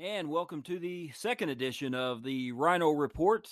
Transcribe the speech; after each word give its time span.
And 0.00 0.30
welcome 0.30 0.62
to 0.62 0.78
the 0.78 1.10
second 1.10 1.48
edition 1.48 1.92
of 1.92 2.22
the 2.22 2.52
Rhino 2.52 2.90
Report. 2.90 3.48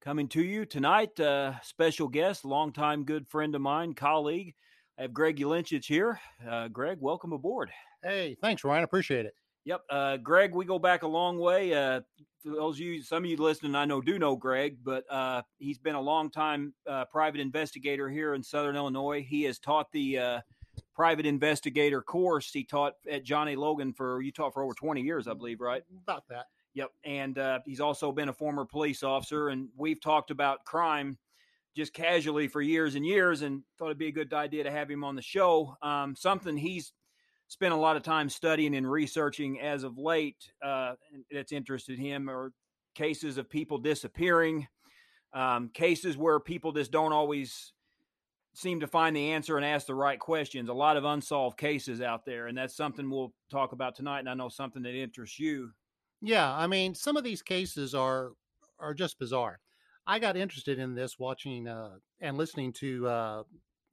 Coming 0.00 0.26
to 0.30 0.42
you 0.42 0.66
tonight, 0.66 1.20
uh, 1.20 1.60
special 1.62 2.08
guest, 2.08 2.44
longtime 2.44 3.04
good 3.04 3.28
friend 3.28 3.54
of 3.54 3.60
mine, 3.60 3.94
colleague. 3.94 4.52
I 4.98 5.02
have 5.02 5.14
Greg 5.14 5.38
Ulinchich 5.38 5.84
here. 5.84 6.20
Uh, 6.44 6.66
Greg, 6.66 6.98
welcome 7.00 7.32
aboard. 7.32 7.70
Hey, 8.02 8.36
thanks, 8.40 8.64
Ryan. 8.64 8.82
Appreciate 8.82 9.26
it. 9.26 9.34
Yep. 9.64 9.82
Uh, 9.88 10.16
Greg, 10.16 10.52
we 10.52 10.64
go 10.64 10.80
back 10.80 11.04
a 11.04 11.06
long 11.06 11.38
way. 11.38 11.72
Uh, 11.72 12.00
for 12.42 12.50
those 12.50 12.74
of 12.74 12.80
you, 12.80 13.00
some 13.00 13.22
of 13.22 13.30
you 13.30 13.36
listening, 13.36 13.76
I 13.76 13.84
know 13.84 14.00
do 14.00 14.18
know 14.18 14.34
Greg, 14.34 14.78
but 14.82 15.04
uh, 15.08 15.42
he's 15.58 15.78
been 15.78 15.94
a 15.94 16.00
long 16.00 16.32
time 16.32 16.74
uh, 16.90 17.04
private 17.04 17.40
investigator 17.40 18.10
here 18.10 18.34
in 18.34 18.42
Southern 18.42 18.74
Illinois. 18.74 19.22
He 19.22 19.44
has 19.44 19.60
taught 19.60 19.86
the 19.92 20.18
uh, 20.18 20.40
private 20.94 21.26
investigator 21.26 22.02
course. 22.02 22.50
He 22.52 22.64
taught 22.64 22.94
at 23.10 23.24
John 23.24 23.48
A. 23.48 23.56
Logan 23.56 23.92
for 23.92 24.22
you 24.22 24.32
taught 24.32 24.54
for 24.54 24.62
over 24.62 24.74
20 24.74 25.00
years, 25.00 25.26
I 25.26 25.34
believe, 25.34 25.60
right? 25.60 25.82
About 26.02 26.24
that. 26.28 26.46
Yep. 26.74 26.90
And 27.04 27.38
uh, 27.38 27.60
he's 27.64 27.80
also 27.80 28.12
been 28.12 28.28
a 28.28 28.32
former 28.32 28.64
police 28.64 29.02
officer, 29.02 29.48
and 29.48 29.68
we've 29.76 30.00
talked 30.00 30.30
about 30.30 30.64
crime 30.64 31.18
just 31.76 31.92
casually 31.92 32.48
for 32.48 32.62
years 32.62 32.94
and 32.94 33.04
years, 33.04 33.42
and 33.42 33.62
thought 33.78 33.86
it'd 33.86 33.98
be 33.98 34.08
a 34.08 34.12
good 34.12 34.32
idea 34.32 34.64
to 34.64 34.70
have 34.70 34.90
him 34.90 35.04
on 35.04 35.16
the 35.16 35.22
show. 35.22 35.76
Um, 35.82 36.14
something 36.16 36.56
he's 36.56 36.92
spent 37.48 37.74
a 37.74 37.76
lot 37.76 37.96
of 37.96 38.02
time 38.02 38.28
studying 38.28 38.74
and 38.76 38.90
researching 38.90 39.60
as 39.60 39.84
of 39.84 39.98
late 39.98 40.50
uh, 40.64 40.94
that's 41.30 41.52
interested 41.52 41.98
him 41.98 42.30
or 42.30 42.52
cases 42.94 43.38
of 43.38 43.50
people 43.50 43.78
disappearing, 43.78 44.66
um, 45.32 45.68
cases 45.74 46.16
where 46.16 46.40
people 46.40 46.72
just 46.72 46.90
don't 46.90 47.12
always 47.12 47.72
seem 48.54 48.80
to 48.80 48.86
find 48.86 49.14
the 49.14 49.32
answer 49.32 49.56
and 49.56 49.66
ask 49.66 49.86
the 49.86 49.94
right 49.94 50.18
questions. 50.18 50.68
A 50.68 50.74
lot 50.74 50.96
of 50.96 51.04
unsolved 51.04 51.58
cases 51.58 52.00
out 52.00 52.24
there, 52.24 52.46
and 52.46 52.56
that's 52.56 52.76
something 52.76 53.10
we'll 53.10 53.32
talk 53.50 53.72
about 53.72 53.94
tonight. 53.94 54.20
And 54.20 54.28
I 54.28 54.34
know 54.34 54.48
something 54.48 54.82
that 54.82 54.94
interests 54.94 55.38
you. 55.38 55.70
Yeah, 56.20 56.50
I 56.52 56.66
mean, 56.66 56.94
some 56.94 57.16
of 57.16 57.24
these 57.24 57.42
cases 57.42 57.94
are 57.94 58.32
are 58.78 58.94
just 58.94 59.18
bizarre. 59.18 59.60
I 60.06 60.18
got 60.18 60.36
interested 60.36 60.78
in 60.78 60.94
this 60.94 61.18
watching 61.18 61.68
uh, 61.68 61.96
and 62.20 62.36
listening 62.36 62.72
to 62.74 63.06
uh, 63.06 63.42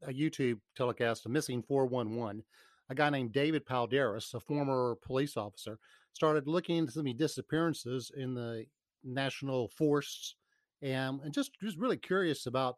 a 0.04 0.14
YouTube 0.14 0.60
telecast 0.76 1.26
of 1.26 1.32
Missing 1.32 1.64
411 1.64 2.44
a 2.92 2.96
guy 2.96 3.10
named 3.10 3.32
David 3.32 3.66
Paulides, 3.66 4.34
a 4.34 4.40
former 4.42 4.98
police 5.02 5.38
officer, 5.38 5.80
started 6.12 6.46
looking 6.46 6.76
into 6.76 6.92
some 6.92 7.06
disappearances 7.16 8.12
in 8.16 8.34
the 8.34 8.66
national 9.02 9.70
forests 9.70 10.36
and, 10.82 11.22
and 11.22 11.34
just 11.34 11.52
was 11.64 11.78
really 11.78 11.96
curious 11.96 12.48
about 12.48 12.76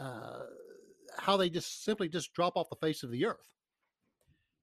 uh, 0.00 0.40
how 1.18 1.36
they 1.36 1.48
just 1.48 1.84
simply 1.84 2.08
just 2.08 2.32
drop 2.32 2.56
off 2.56 2.68
the 2.68 2.76
face 2.76 3.02
of 3.02 3.10
the 3.10 3.26
earth. 3.26 3.54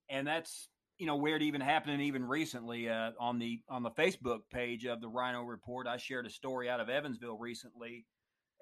And 0.10 0.28
that's 0.28 0.68
you 0.98 1.08
know 1.08 1.16
weird 1.16 1.42
even 1.42 1.62
happening 1.62 2.00
even 2.02 2.24
recently 2.24 2.90
uh, 2.90 3.12
on 3.20 3.40
the 3.40 3.62
on 3.70 3.84
the 3.84 3.92
Facebook 3.92 4.42
page 4.52 4.86
of 4.86 5.02
the 5.02 5.08
Rhino 5.08 5.44
Report. 5.44 5.88
I 5.88 5.98
shared 5.98 6.26
a 6.26 6.30
story 6.30 6.70
out 6.70 6.80
of 6.80 6.90
Evansville 6.90 7.38
recently. 7.38 8.06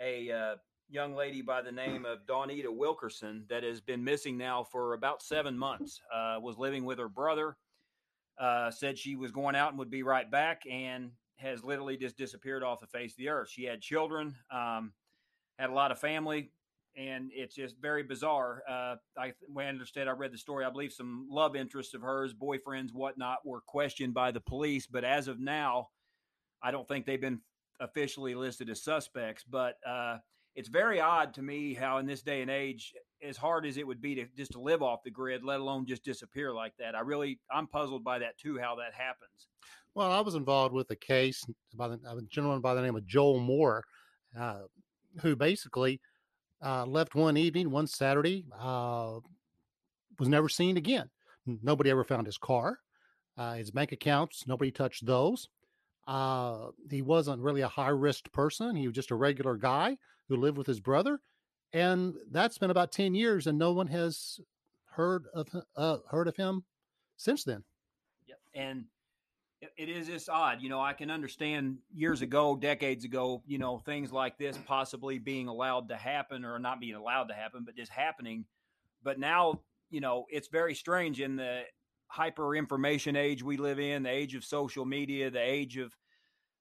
A 0.02 0.32
uh, 0.32 0.56
young 0.90 1.16
lady 1.16 1.42
by 1.42 1.62
the 1.62 1.72
name 1.72 2.06
of 2.06 2.26
Dawnita 2.26 2.70
Wilkerson 2.70 3.45
that 3.50 3.64
has 3.64 3.82
been 3.82 4.04
missing 4.04 4.38
now 4.38 4.64
for 4.64 4.94
about 4.94 5.22
seven 5.22 5.58
months. 5.58 6.02
Uh, 6.14 6.40
was 6.42 6.58
living 6.58 6.86
with 6.86 6.98
her 7.00 7.10
brother. 7.10 7.58
Uh, 8.40 8.72
said 8.72 8.98
she 8.98 9.17
was 9.17 9.32
going 9.32 9.56
out 9.56 9.72
and 9.72 9.80
would 9.80 9.90
be 9.90 10.02
right 10.02 10.32
back, 10.32 10.62
and 10.70 11.12
has 11.36 11.64
literally 11.64 11.98
just 11.98 12.17
disappeared 12.17 12.64
off 12.64 12.80
the 12.80 12.88
face 12.88 13.14
of 13.14 13.17
the 13.17 13.28
earth. 13.30 13.50
She 13.50 13.66
had 13.66 13.82
children, 13.82 14.36
um, 14.50 14.94
had 15.58 15.70
a 15.70 15.73
lot 15.73 15.92
of 15.92 16.00
family, 16.00 16.52
and 16.98 17.32
it's 17.34 17.56
just 17.56 17.76
very 17.82 18.04
bizarre. 18.04 18.64
Uh, 18.70 18.95
I, 19.18 19.34
when 19.48 19.66
I 19.66 19.70
understand, 19.70 20.09
I 20.09 20.14
read 20.14 20.34
the 20.34 20.38
story. 20.38 20.66
I 20.66 20.70
believe 20.70 20.92
some 20.92 21.28
love 21.30 21.56
interests 21.56 21.94
of 21.94 22.02
hers, 22.02 22.34
boyfriends, 22.34 22.94
whatnot, 22.94 23.40
were 23.45 23.62
questioned 23.62 24.14
by 24.14 24.32
the 24.32 24.42
police, 24.42 24.88
but 24.88 25.04
as 25.04 25.28
of 25.28 25.40
now, 25.40 25.90
I 26.62 26.72
don't 26.72 26.88
think 26.88 27.06
they've 27.06 27.22
been 27.22 27.42
officially 27.80 28.36
listed 28.36 28.70
as 28.70 28.84
suspects. 28.84 29.44
But 29.50 29.76
uh, 29.88 30.17
it's 30.56 30.70
very 30.70 31.00
odd 31.00 31.33
to 31.36 31.42
me 31.42 31.73
how 31.73 31.98
in 32.00 32.05
this 32.05 32.22
day 32.22 32.42
and 32.42 32.52
age 32.52 32.94
as 33.23 33.38
hard 33.38 33.66
as 33.66 33.77
it 33.77 33.86
would 33.86 34.02
be 34.02 34.16
to 34.16 34.26
just 34.36 34.52
to 34.52 34.60
live 34.60 34.82
off 34.82 35.04
the 35.04 35.11
grid 35.11 35.44
let 35.44 35.60
alone 35.60 35.86
just 35.86 36.04
disappear 36.04 36.54
like 36.54 36.73
that 36.77 36.95
i 36.95 37.00
really 37.00 37.39
i'm 37.52 37.67
puzzled 37.67 38.04
by 38.04 38.20
that 38.20 38.38
too 38.38 38.58
how 38.58 38.76
that 38.76 38.94
happens 38.94 39.48
well 39.95 40.11
i 40.11 40.20
was 40.20 40.36
involved 40.36 40.73
with 40.73 40.89
a 40.92 40.95
case 40.95 41.45
by 41.76 41.88
the, 41.88 42.00
a 42.06 42.21
gentleman 42.30 42.61
by 42.61 42.73
the 42.73 42.82
name 42.82 42.95
of 42.95 43.06
joel 43.06 43.39
moore 43.39 43.83
uh, 44.38 44.61
who 45.21 45.36
basically 45.36 46.00
uh, 46.64 46.86
left 46.86 47.15
one 47.15 47.37
evening 47.37 47.70
one 47.70 47.87
saturday 47.87 48.45
uh, 48.59 49.20
was 50.20 50.27
never 50.27 50.49
seen 50.49 50.77
again 50.77 51.09
nobody 51.64 51.89
ever 51.89 52.03
found 52.03 52.25
his 52.25 52.37
car 52.37 52.80
uh, 53.37 53.53
his 53.53 53.71
bank 53.71 53.92
accounts 53.92 54.45
nobody 54.47 54.71
touched 54.71 55.05
those 55.05 55.49
uh, 56.08 56.70
he 56.89 57.02
wasn't 57.02 57.42
really 57.42 57.61
a 57.61 57.67
high 57.67 57.89
risk 57.89 58.31
person 58.31 58.75
he 58.75 58.87
was 58.87 58.95
just 58.95 59.11
a 59.11 59.15
regular 59.15 59.55
guy 59.55 59.97
who 60.30 60.37
lived 60.37 60.58
with 60.58 60.67
his 60.67 60.80
brother, 60.80 61.20
and 61.73 62.15
that's 62.31 62.58
been 62.58 62.70
about 62.70 62.91
ten 62.91 63.14
years, 63.14 63.47
and 63.47 63.58
no 63.58 63.73
one 63.73 63.87
has 63.87 64.39
heard 64.86 65.26
of 65.33 65.47
uh, 65.76 65.97
heard 66.09 66.27
of 66.27 66.36
him 66.37 66.64
since 67.17 67.43
then. 67.43 67.64
Yep, 68.27 68.37
and 68.53 68.86
it 69.61 69.89
is 69.89 70.08
just 70.08 70.30
odd. 70.30 70.61
You 70.61 70.70
know, 70.70 70.81
I 70.81 70.93
can 70.93 71.11
understand 71.11 71.77
years 71.93 72.21
ago, 72.21 72.55
decades 72.55 73.03
ago, 73.03 73.43
you 73.45 73.58
know, 73.58 73.80
things 73.80 74.11
like 74.11 74.37
this 74.37 74.58
possibly 74.65 75.20
being 75.20 75.47
allowed 75.47 75.89
to 75.89 75.95
happen 75.95 76.45
or 76.45 76.59
not 76.59 76.80
being 76.80 76.95
allowed 76.95 77.25
to 77.25 77.33
happen, 77.33 77.64
but 77.65 77.75
just 77.75 77.92
happening. 77.92 78.45
But 79.03 79.20
now, 79.20 79.61
you 79.89 80.02
know, 80.02 80.25
it's 80.30 80.47
very 80.47 80.75
strange 80.75 81.20
in 81.20 81.36
the 81.36 81.64
hyper 82.08 82.55
information 82.55 83.15
age 83.15 83.43
we 83.43 83.58
live 83.58 83.80
in, 83.80 84.03
the 84.03 84.09
age 84.09 84.36
of 84.36 84.43
social 84.43 84.86
media, 84.86 85.30
the 85.30 85.39
age 85.39 85.77
of 85.77 85.95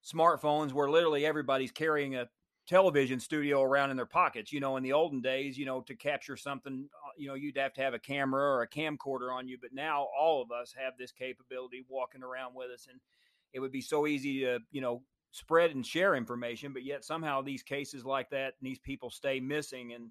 smartphones, 0.04 0.72
where 0.72 0.90
literally 0.90 1.24
everybody's 1.24 1.72
carrying 1.72 2.16
a 2.16 2.28
television 2.66 3.18
studio 3.18 3.62
around 3.62 3.90
in 3.90 3.96
their 3.96 4.06
pockets. 4.06 4.52
You 4.52 4.60
know, 4.60 4.76
in 4.76 4.82
the 4.82 4.92
olden 4.92 5.20
days, 5.20 5.56
you 5.56 5.66
know, 5.66 5.80
to 5.82 5.94
capture 5.94 6.36
something, 6.36 6.88
Uh, 7.08 7.12
you 7.16 7.28
know, 7.28 7.34
you'd 7.34 7.56
have 7.56 7.72
to 7.74 7.80
have 7.80 7.94
a 7.94 7.98
camera 7.98 8.42
or 8.42 8.62
a 8.62 8.68
camcorder 8.68 9.32
on 9.32 9.48
you. 9.48 9.58
But 9.60 9.72
now 9.72 10.06
all 10.18 10.42
of 10.42 10.50
us 10.50 10.74
have 10.76 10.94
this 10.98 11.12
capability 11.12 11.84
walking 11.88 12.22
around 12.22 12.54
with 12.54 12.70
us. 12.70 12.86
And 12.90 13.00
it 13.52 13.60
would 13.60 13.72
be 13.72 13.80
so 13.80 14.06
easy 14.06 14.40
to, 14.40 14.58
you 14.70 14.80
know, 14.80 15.02
spread 15.30 15.74
and 15.74 15.84
share 15.84 16.14
information. 16.14 16.72
But 16.72 16.84
yet 16.84 17.04
somehow 17.04 17.42
these 17.42 17.62
cases 17.62 18.04
like 18.04 18.30
that 18.30 18.54
and 18.60 18.70
these 18.70 18.78
people 18.78 19.10
stay 19.10 19.40
missing. 19.40 19.92
And, 19.92 20.10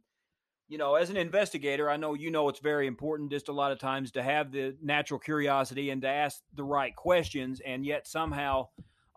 you 0.67 0.77
know, 0.77 0.95
as 0.95 1.09
an 1.09 1.17
investigator, 1.17 1.89
I 1.89 1.97
know 1.97 2.13
you 2.13 2.31
know 2.31 2.49
it's 2.49 2.59
very 2.59 2.87
important 2.87 3.31
just 3.31 3.49
a 3.49 3.53
lot 3.53 3.71
of 3.71 3.79
times 3.79 4.11
to 4.11 4.23
have 4.23 4.51
the 4.51 4.75
natural 4.81 5.19
curiosity 5.19 5.89
and 5.89 6.01
to 6.01 6.09
ask 6.09 6.41
the 6.53 6.63
right 6.63 6.95
questions. 6.95 7.61
And 7.65 7.85
yet 7.85 8.07
somehow 8.07 8.67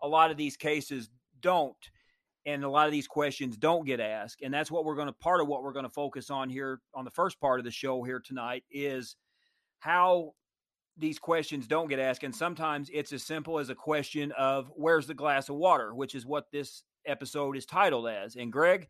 a 0.01 0.07
lot 0.07 0.31
of 0.31 0.37
these 0.37 0.57
cases 0.57 1.09
don't 1.41 1.75
and 2.45 2.63
a 2.63 2.69
lot 2.69 2.87
of 2.87 2.91
these 2.91 3.07
questions 3.07 3.57
don't 3.57 3.85
get 3.85 3.99
asked 3.99 4.41
and 4.41 4.53
that's 4.53 4.71
what 4.71 4.85
we're 4.85 4.95
going 4.95 5.07
to 5.07 5.13
part 5.13 5.41
of 5.41 5.47
what 5.47 5.63
we're 5.63 5.73
going 5.73 5.85
to 5.85 5.89
focus 5.89 6.29
on 6.29 6.49
here 6.49 6.79
on 6.93 7.05
the 7.05 7.11
first 7.11 7.39
part 7.39 7.59
of 7.59 7.65
the 7.65 7.71
show 7.71 8.03
here 8.03 8.19
tonight 8.19 8.63
is 8.71 9.15
how 9.79 10.33
these 10.97 11.19
questions 11.19 11.67
don't 11.67 11.89
get 11.89 11.99
asked 11.99 12.23
and 12.23 12.35
sometimes 12.35 12.89
it's 12.93 13.13
as 13.13 13.23
simple 13.23 13.59
as 13.59 13.69
a 13.69 13.75
question 13.75 14.31
of 14.33 14.71
where's 14.75 15.07
the 15.07 15.13
glass 15.13 15.49
of 15.49 15.55
water? 15.55 15.93
which 15.93 16.15
is 16.15 16.25
what 16.25 16.51
this 16.51 16.83
episode 17.05 17.55
is 17.57 17.65
titled 17.65 18.07
as 18.07 18.35
and 18.35 18.51
greg 18.51 18.87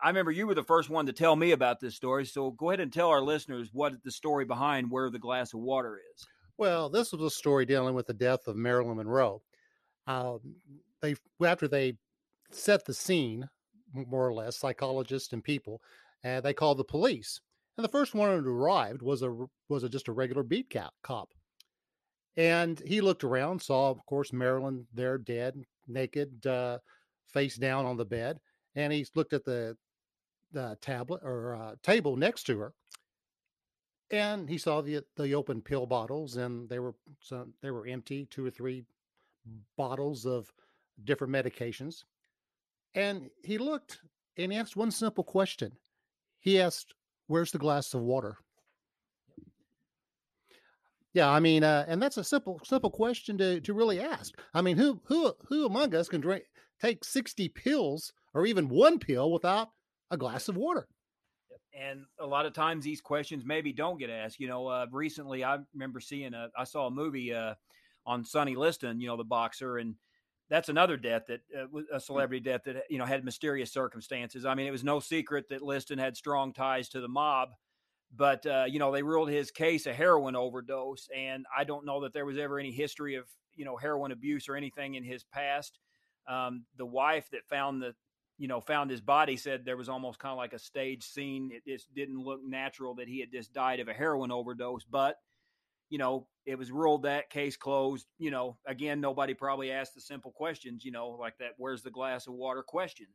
i 0.00 0.08
remember 0.08 0.30
you 0.30 0.46
were 0.46 0.54
the 0.54 0.62
first 0.62 0.90
one 0.90 1.06
to 1.06 1.12
tell 1.12 1.36
me 1.36 1.52
about 1.52 1.78
this 1.80 1.94
story 1.94 2.24
so 2.24 2.50
go 2.52 2.70
ahead 2.70 2.80
and 2.80 2.92
tell 2.92 3.08
our 3.08 3.20
listeners 3.20 3.70
what 3.72 3.92
the 4.04 4.10
story 4.10 4.44
behind 4.44 4.90
where 4.90 5.10
the 5.10 5.18
glass 5.18 5.54
of 5.54 5.60
water 5.60 6.00
is. 6.14 6.26
Well 6.58 6.88
this 6.88 7.12
was 7.12 7.22
a 7.22 7.30
story 7.30 7.66
dealing 7.66 7.94
with 7.94 8.06
the 8.06 8.14
death 8.14 8.48
of 8.48 8.56
marilyn 8.56 8.96
monroe. 8.96 9.42
Um, 10.08 10.40
they 11.02 11.14
after 11.44 11.68
they 11.68 11.96
set 12.50 12.84
the 12.84 12.94
scene, 12.94 13.48
more 13.92 14.26
or 14.26 14.34
less, 14.34 14.56
psychologists 14.56 15.32
and 15.32 15.42
people, 15.42 15.80
and 16.22 16.44
they 16.44 16.54
called 16.54 16.78
the 16.78 16.84
police. 16.84 17.40
And 17.76 17.84
the 17.84 17.90
first 17.90 18.14
one 18.14 18.42
who 18.42 18.50
arrived 18.50 19.02
was 19.02 19.22
a 19.22 19.34
was 19.68 19.84
a, 19.84 19.88
just 19.88 20.08
a 20.08 20.12
regular 20.12 20.42
beat 20.42 20.74
cop. 21.02 21.30
And 22.36 22.80
he 22.86 23.00
looked 23.00 23.24
around, 23.24 23.62
saw, 23.62 23.90
of 23.90 24.04
course, 24.06 24.32
Marilyn 24.32 24.86
there, 24.92 25.16
dead, 25.16 25.62
naked, 25.88 26.46
uh, 26.46 26.78
face 27.32 27.56
down 27.56 27.86
on 27.86 27.96
the 27.96 28.04
bed, 28.04 28.38
and 28.74 28.92
he 28.92 29.06
looked 29.14 29.32
at 29.32 29.44
the 29.44 29.76
the 30.52 30.78
tablet 30.80 31.20
or 31.22 31.54
uh, 31.56 31.74
table 31.82 32.16
next 32.16 32.44
to 32.44 32.58
her, 32.58 32.72
and 34.10 34.48
he 34.48 34.58
saw 34.58 34.80
the 34.80 35.02
the 35.16 35.34
open 35.34 35.60
pill 35.60 35.86
bottles, 35.86 36.36
and 36.36 36.68
they 36.68 36.78
were 36.78 36.94
some 37.20 37.52
they 37.62 37.70
were 37.70 37.86
empty, 37.86 38.26
two 38.26 38.46
or 38.46 38.50
three 38.50 38.84
bottles 39.76 40.24
of 40.26 40.52
different 41.04 41.32
medications. 41.32 42.04
And 42.96 43.28
he 43.44 43.58
looked 43.58 44.00
and 44.36 44.50
he 44.50 44.58
asked 44.58 44.74
one 44.74 44.90
simple 44.90 45.22
question. 45.22 45.72
He 46.40 46.60
asked, 46.60 46.94
Where's 47.28 47.52
the 47.52 47.58
glass 47.58 47.92
of 47.92 48.00
water? 48.00 48.38
Yeah, 51.12 51.30
I 51.30 51.40
mean, 51.40 51.64
uh, 51.64 51.84
and 51.88 52.00
that's 52.00 52.18
a 52.18 52.24
simple, 52.24 52.60
simple 52.64 52.90
question 52.90 53.38
to, 53.38 53.60
to 53.60 53.72
really 53.72 54.00
ask. 54.00 54.34
I 54.52 54.60
mean, 54.60 54.76
who 54.76 55.00
who 55.04 55.32
who 55.48 55.66
among 55.66 55.94
us 55.94 56.08
can 56.08 56.20
drink 56.20 56.44
take 56.80 57.04
sixty 57.04 57.48
pills 57.48 58.12
or 58.34 58.44
even 58.46 58.68
one 58.68 58.98
pill 58.98 59.32
without 59.32 59.68
a 60.10 60.16
glass 60.16 60.48
of 60.48 60.56
water? 60.56 60.86
And 61.74 62.04
a 62.20 62.26
lot 62.26 62.46
of 62.46 62.52
times 62.52 62.84
these 62.84 63.00
questions 63.00 63.44
maybe 63.46 63.72
don't 63.72 63.98
get 63.98 64.10
asked. 64.10 64.40
You 64.40 64.48
know, 64.48 64.66
uh, 64.66 64.86
recently 64.92 65.42
I 65.42 65.58
remember 65.74 66.00
seeing 66.00 66.34
a, 66.34 66.48
I 66.56 66.64
saw 66.64 66.86
a 66.86 66.90
movie 66.90 67.34
uh, 67.34 67.54
on 68.06 68.24
Sonny 68.24 68.54
Liston, 68.54 69.00
you 69.00 69.08
know, 69.08 69.16
the 69.16 69.24
boxer, 69.24 69.78
and 69.78 69.94
that's 70.48 70.68
another 70.68 70.96
death 70.96 71.22
that 71.28 71.40
uh, 71.56 71.66
a 71.92 72.00
celebrity 72.00 72.40
death 72.40 72.62
that 72.64 72.84
you 72.88 72.98
know 72.98 73.04
had 73.04 73.24
mysterious 73.24 73.72
circumstances. 73.72 74.44
I 74.44 74.54
mean, 74.54 74.66
it 74.66 74.72
was 74.72 74.84
no 74.84 75.00
secret 75.00 75.48
that 75.50 75.62
Liston 75.62 75.98
had 75.98 76.16
strong 76.16 76.52
ties 76.52 76.88
to 76.90 77.00
the 77.00 77.08
mob, 77.08 77.50
but 78.14 78.46
uh, 78.46 78.64
you 78.68 78.78
know 78.78 78.92
they 78.92 79.02
ruled 79.02 79.30
his 79.30 79.50
case 79.50 79.86
a 79.86 79.92
heroin 79.92 80.36
overdose, 80.36 81.08
and 81.14 81.44
I 81.56 81.64
don't 81.64 81.86
know 81.86 82.00
that 82.02 82.12
there 82.12 82.26
was 82.26 82.38
ever 82.38 82.58
any 82.58 82.72
history 82.72 83.16
of 83.16 83.26
you 83.54 83.64
know 83.64 83.76
heroin 83.76 84.12
abuse 84.12 84.48
or 84.48 84.56
anything 84.56 84.94
in 84.94 85.04
his 85.04 85.24
past. 85.24 85.78
Um, 86.28 86.64
the 86.76 86.86
wife 86.86 87.28
that 87.30 87.48
found 87.48 87.82
the 87.82 87.94
you 88.38 88.46
know 88.46 88.60
found 88.60 88.90
his 88.90 89.00
body 89.00 89.36
said 89.36 89.64
there 89.64 89.76
was 89.76 89.88
almost 89.88 90.18
kind 90.18 90.32
of 90.32 90.38
like 90.38 90.52
a 90.52 90.58
stage 90.58 91.04
scene. 91.04 91.50
It 91.52 91.64
just 91.70 91.92
didn't 91.92 92.22
look 92.22 92.40
natural 92.44 92.94
that 92.96 93.08
he 93.08 93.18
had 93.18 93.32
just 93.32 93.52
died 93.52 93.80
of 93.80 93.88
a 93.88 93.94
heroin 93.94 94.30
overdose, 94.30 94.84
but 94.84 95.16
you 95.88 95.98
know, 95.98 96.26
it 96.46 96.56
was 96.56 96.70
ruled 96.70 97.02
that 97.02 97.28
case 97.28 97.56
closed. 97.56 98.06
You 98.18 98.30
know, 98.30 98.56
again, 98.66 99.00
nobody 99.00 99.34
probably 99.34 99.72
asked 99.72 99.94
the 99.94 100.00
simple 100.00 100.30
questions, 100.30 100.84
you 100.84 100.92
know, 100.92 101.10
like 101.10 101.36
that, 101.38 101.52
where's 101.58 101.82
the 101.82 101.90
glass 101.90 102.26
of 102.26 102.34
water 102.34 102.62
question. 102.62 103.06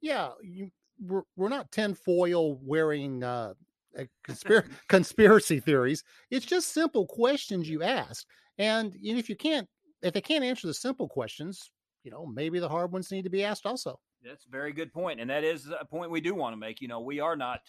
Yeah. 0.00 0.30
You, 0.42 0.70
we're, 1.00 1.22
we're 1.36 1.48
not 1.48 1.72
tinfoil 1.72 2.58
wearing 2.62 3.24
uh, 3.24 3.54
conspir- 4.28 4.70
conspiracy 4.88 5.60
theories. 5.60 6.04
It's 6.30 6.46
just 6.46 6.72
simple 6.72 7.06
questions 7.06 7.68
you 7.68 7.82
ask. 7.82 8.26
And 8.58 8.94
if 9.02 9.28
you 9.28 9.36
can't, 9.36 9.68
if 10.02 10.12
they 10.12 10.20
can't 10.20 10.44
answer 10.44 10.66
the 10.66 10.74
simple 10.74 11.08
questions, 11.08 11.70
you 12.04 12.10
know, 12.10 12.26
maybe 12.26 12.58
the 12.60 12.68
hard 12.68 12.92
ones 12.92 13.10
need 13.10 13.24
to 13.24 13.30
be 13.30 13.42
asked 13.42 13.66
also. 13.66 13.98
That's 14.22 14.46
a 14.46 14.50
very 14.50 14.72
good 14.72 14.92
point. 14.92 15.20
And 15.20 15.30
that 15.30 15.42
is 15.42 15.68
a 15.68 15.84
point 15.84 16.10
we 16.10 16.20
do 16.20 16.34
want 16.34 16.52
to 16.52 16.56
make. 16.58 16.80
You 16.80 16.88
know, 16.88 17.00
we 17.00 17.20
are 17.20 17.36
not 17.36 17.60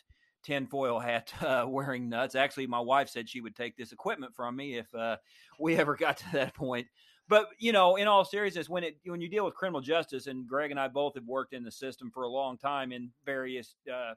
tinfoil 0.46 1.00
hat 1.00 1.34
uh, 1.42 1.66
wearing 1.68 2.08
nuts. 2.08 2.36
Actually, 2.36 2.68
my 2.68 2.80
wife 2.80 3.10
said 3.10 3.28
she 3.28 3.42
would 3.42 3.56
take 3.56 3.76
this 3.76 3.92
equipment 3.92 4.34
from 4.34 4.56
me 4.56 4.78
if 4.78 4.94
uh, 4.94 5.18
we 5.60 5.76
ever 5.76 5.96
got 5.96 6.18
to 6.18 6.32
that 6.34 6.54
point. 6.54 6.88
But 7.28 7.48
you 7.58 7.72
know, 7.72 7.96
in 7.96 8.08
all 8.08 8.24
seriousness, 8.24 8.70
when 8.70 8.84
it 8.84 8.98
when 9.06 9.20
you 9.20 9.28
deal 9.28 9.46
with 9.46 9.56
criminal 9.56 9.82
justice, 9.82 10.28
and 10.28 10.48
Greg 10.48 10.72
and 10.72 10.80
I 10.80 10.88
both 10.88 11.16
have 11.16 11.26
worked 11.26 11.54
in 11.54 11.64
the 11.64 11.72
system 11.72 12.12
for 12.12 12.24
a 12.24 12.30
long 12.30 12.58
time 12.58 12.92
in 12.92 13.10
various 13.26 13.76
uh, 13.92 14.14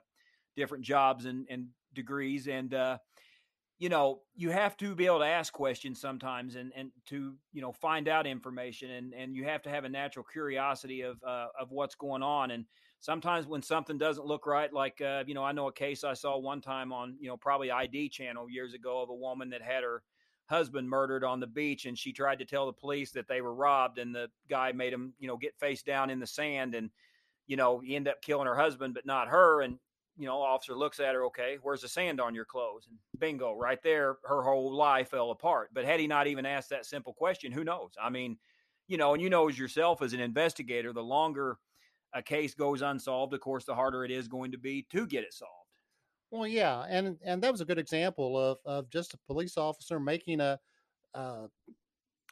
different 0.55 0.83
jobs 0.83 1.25
and, 1.25 1.47
and 1.49 1.67
degrees, 1.95 2.47
and 2.47 2.73
uh, 2.75 2.99
you 3.79 3.89
know, 3.89 4.19
you 4.35 4.51
have 4.51 4.77
to 4.77 4.93
be 4.93 5.07
able 5.07 5.19
to 5.19 5.25
ask 5.25 5.51
questions 5.51 5.99
sometimes, 5.99 6.55
and 6.55 6.71
and 6.75 6.91
to 7.07 7.33
you 7.51 7.61
know 7.63 7.71
find 7.71 8.07
out 8.07 8.27
information, 8.27 8.91
and 8.91 9.13
and 9.15 9.35
you 9.35 9.43
have 9.45 9.63
to 9.63 9.71
have 9.71 9.85
a 9.85 9.89
natural 9.89 10.25
curiosity 10.31 11.01
of 11.01 11.17
uh, 11.23 11.47
of 11.59 11.71
what's 11.71 11.95
going 11.95 12.21
on, 12.21 12.51
and 12.51 12.65
sometimes 12.99 13.47
when 13.47 13.61
something 13.61 13.97
doesn't 13.97 14.25
look 14.25 14.45
right, 14.45 14.71
like 14.71 15.01
uh, 15.01 15.23
you 15.25 15.33
know, 15.33 15.43
I 15.43 15.51
know 15.51 15.67
a 15.67 15.73
case 15.73 16.03
I 16.03 16.13
saw 16.13 16.37
one 16.37 16.61
time 16.61 16.91
on 16.91 17.15
you 17.19 17.27
know 17.27 17.37
probably 17.37 17.71
ID 17.71 18.09
channel 18.09 18.49
years 18.49 18.73
ago 18.73 19.01
of 19.01 19.09
a 19.09 19.15
woman 19.15 19.49
that 19.49 19.61
had 19.61 19.83
her 19.83 20.03
husband 20.47 20.89
murdered 20.89 21.23
on 21.23 21.39
the 21.39 21.47
beach, 21.47 21.85
and 21.85 21.97
she 21.97 22.11
tried 22.11 22.39
to 22.39 22.45
tell 22.45 22.65
the 22.65 22.73
police 22.73 23.11
that 23.11 23.27
they 23.27 23.41
were 23.41 23.53
robbed, 23.53 23.97
and 23.97 24.13
the 24.13 24.29
guy 24.49 24.71
made 24.71 24.93
him 24.93 25.13
you 25.19 25.27
know 25.27 25.37
get 25.37 25.59
face 25.59 25.83
down 25.83 26.09
in 26.09 26.19
the 26.19 26.27
sand, 26.27 26.75
and 26.75 26.89
you 27.47 27.57
know 27.57 27.79
he 27.79 27.95
ended 27.95 28.11
up 28.11 28.21
killing 28.21 28.47
her 28.47 28.55
husband, 28.55 28.93
but 28.93 29.05
not 29.05 29.27
her, 29.27 29.61
and 29.61 29.79
you 30.19 30.25
know, 30.25 30.41
officer 30.41 30.75
looks 30.75 30.99
at 30.99 31.15
her, 31.15 31.23
okay, 31.25 31.57
where's 31.61 31.81
the 31.81 31.87
sand 31.87 32.19
on 32.19 32.35
your 32.35 32.43
clothes? 32.43 32.87
And 32.89 32.97
bingo, 33.19 33.53
right 33.55 33.81
there, 33.81 34.17
her 34.25 34.43
whole 34.43 34.75
life 34.75 35.11
fell 35.11 35.31
apart. 35.31 35.69
But 35.73 35.85
had 35.85 36.01
he 36.01 36.07
not 36.07 36.27
even 36.27 36.45
asked 36.45 36.69
that 36.71 36.85
simple 36.85 37.13
question, 37.13 37.53
who 37.53 37.63
knows? 37.63 37.91
I 37.99 38.09
mean, 38.09 38.37
you 38.89 38.97
know, 38.97 39.13
and 39.13 39.23
you 39.23 39.29
know 39.29 39.47
as 39.47 39.57
yourself 39.57 40.01
as 40.01 40.11
an 40.11 40.19
investigator, 40.19 40.91
the 40.91 41.01
longer 41.01 41.57
a 42.13 42.21
case 42.21 42.53
goes 42.53 42.81
unsolved, 42.81 43.33
of 43.33 43.39
course, 43.39 43.65
the 43.65 43.75
harder 43.75 44.03
it 44.03 44.11
is 44.11 44.27
going 44.27 44.51
to 44.51 44.57
be 44.57 44.85
to 44.91 45.05
get 45.05 45.23
it 45.23 45.33
solved. 45.33 45.53
Well, 46.31 46.47
yeah, 46.47 46.85
and 46.87 47.17
and 47.23 47.41
that 47.41 47.51
was 47.51 47.61
a 47.61 47.65
good 47.65 47.79
example 47.79 48.37
of 48.37 48.57
of 48.65 48.89
just 48.89 49.13
a 49.13 49.19
police 49.27 49.57
officer 49.57 49.99
making 49.99 50.41
a 50.41 50.59
uh, 51.15 51.47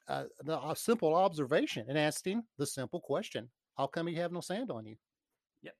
a, 0.07 0.25
a 0.47 0.75
simple 0.75 1.15
observation 1.15 1.85
and 1.89 1.97
asking 1.97 2.43
the 2.57 2.65
simple 2.65 2.99
question: 2.99 3.49
How 3.75 3.87
come 3.87 4.07
you 4.07 4.17
have 4.17 4.31
no 4.31 4.41
sand 4.41 4.69
on 4.69 4.85
you? 4.85 4.95
Yep, 5.63 5.75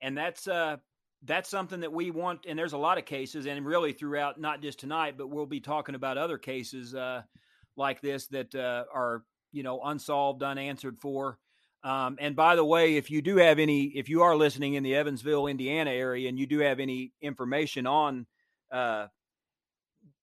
and 0.00 0.18
that's 0.18 0.48
uh 0.48 0.78
that's 1.24 1.48
something 1.48 1.80
that 1.80 1.92
we 1.92 2.10
want. 2.10 2.46
And 2.46 2.58
there's 2.58 2.72
a 2.72 2.78
lot 2.78 2.98
of 2.98 3.04
cases, 3.04 3.46
and 3.46 3.64
really 3.64 3.92
throughout, 3.92 4.40
not 4.40 4.60
just 4.60 4.80
tonight, 4.80 5.16
but 5.16 5.28
we'll 5.28 5.46
be 5.46 5.60
talking 5.60 5.94
about 5.94 6.18
other 6.18 6.38
cases 6.38 6.94
uh, 6.94 7.22
like 7.76 8.00
this 8.00 8.26
that 8.28 8.54
uh, 8.54 8.84
are 8.92 9.22
you 9.52 9.62
know 9.62 9.80
unsolved, 9.84 10.42
unanswered 10.42 10.98
for. 10.98 11.38
Um, 11.84 12.16
and 12.20 12.36
by 12.36 12.54
the 12.54 12.64
way, 12.64 12.96
if 12.96 13.10
you 13.10 13.22
do 13.22 13.36
have 13.38 13.58
any, 13.58 13.84
if 13.84 14.08
you 14.08 14.22
are 14.22 14.36
listening 14.36 14.74
in 14.74 14.82
the 14.82 14.94
Evansville, 14.94 15.48
Indiana 15.48 15.90
area, 15.90 16.28
and 16.28 16.38
you 16.38 16.46
do 16.46 16.60
have 16.60 16.78
any 16.78 17.12
information 17.20 17.86
on 17.86 18.26
uh, 18.70 19.08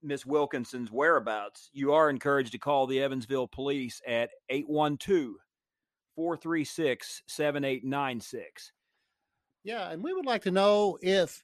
Miss 0.01 0.25
Wilkinson's 0.25 0.89
whereabouts, 0.89 1.69
you 1.73 1.93
are 1.93 2.09
encouraged 2.09 2.53
to 2.53 2.59
call 2.59 2.87
the 2.87 3.01
Evansville 3.01 3.47
police 3.47 4.01
at 4.07 4.29
812 4.49 5.35
436 6.15 7.23
7896. 7.27 8.71
Yeah, 9.63 9.91
and 9.91 10.01
we 10.01 10.13
would 10.13 10.25
like 10.25 10.43
to 10.43 10.51
know 10.51 10.97
if 11.01 11.43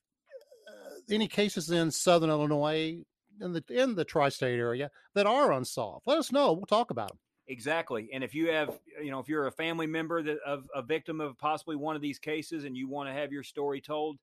uh, 0.70 1.14
any 1.14 1.28
cases 1.28 1.70
in 1.72 1.92
Southern 1.92 2.30
Illinois, 2.30 3.04
in 3.42 3.52
the 3.52 3.64
in 3.70 3.96
the 3.96 4.06
tri-state 4.06 4.58
area, 4.58 4.90
that 5.14 5.28
are 5.28 5.52
unsolved. 5.52 6.08
Let 6.08 6.18
us 6.20 6.32
know. 6.32 6.54
We'll 6.54 6.66
talk 6.66 6.92
about 6.92 7.10
them. 7.10 7.20
Exactly. 7.48 8.10
And 8.12 8.24
if 8.24 8.34
you 8.34 8.50
have, 8.52 8.80
you 9.04 9.12
know, 9.12 9.20
if 9.20 9.30
you're 9.30 9.48
a 9.48 9.52
family 9.52 9.86
member 9.86 10.24
that, 10.24 10.38
of 10.46 10.68
a 10.74 10.82
victim 10.82 11.22
of 11.22 11.38
possibly 11.38 11.76
one 11.76 11.96
of 11.96 12.02
these 12.02 12.18
cases 12.18 12.66
and 12.66 12.76
you 12.76 12.88
want 12.88 13.08
to 13.08 13.14
have 13.14 13.32
your 13.32 13.44
story 13.44 13.82
told, 13.82 14.18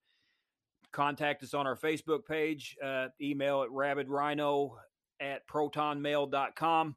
contact 0.90 1.42
us 1.42 1.54
on 1.54 1.66
our 1.66 1.76
Facebook 1.76 2.26
page, 2.26 2.76
uh, 2.84 3.08
email 3.20 3.62
at 3.62 3.70
rabidrhino 3.70 4.72
at 5.20 5.46
protonmail.com. 5.46 6.96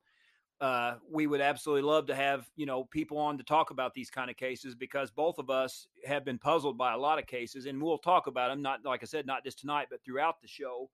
Uh, 0.62 0.95
we 1.12 1.27
would 1.27 1.42
absolutely 1.42 1.83
love 1.83 2.07
to 2.07 2.16
have, 2.16 2.50
you 2.56 2.66
know, 2.66 2.86
people 2.86 3.18
on 3.18 3.38
to 3.38 3.44
talk 3.44 3.71
about 3.71 3.94
these 3.94 4.10
kind 4.10 4.31
of 4.31 4.38
cases 4.38 4.74
because 4.74 5.12
both 5.12 5.38
of 5.38 5.50
us 5.50 5.88
have 6.06 6.25
been 6.25 6.39
puzzled 6.39 6.78
by 6.78 6.94
a 6.94 6.98
lot 6.98 7.19
of 7.19 7.28
cases 7.28 7.66
and 7.66 7.81
we'll 7.81 7.98
talk 7.98 8.25
about 8.25 8.50
them. 8.50 8.62
Not, 8.62 8.83
like 8.83 9.04
I 9.04 9.06
said, 9.06 9.28
not 9.28 9.44
just 9.44 9.60
tonight, 9.60 9.88
but 9.92 10.04
throughout 10.04 10.42
the 10.42 10.48
show. 10.48 10.89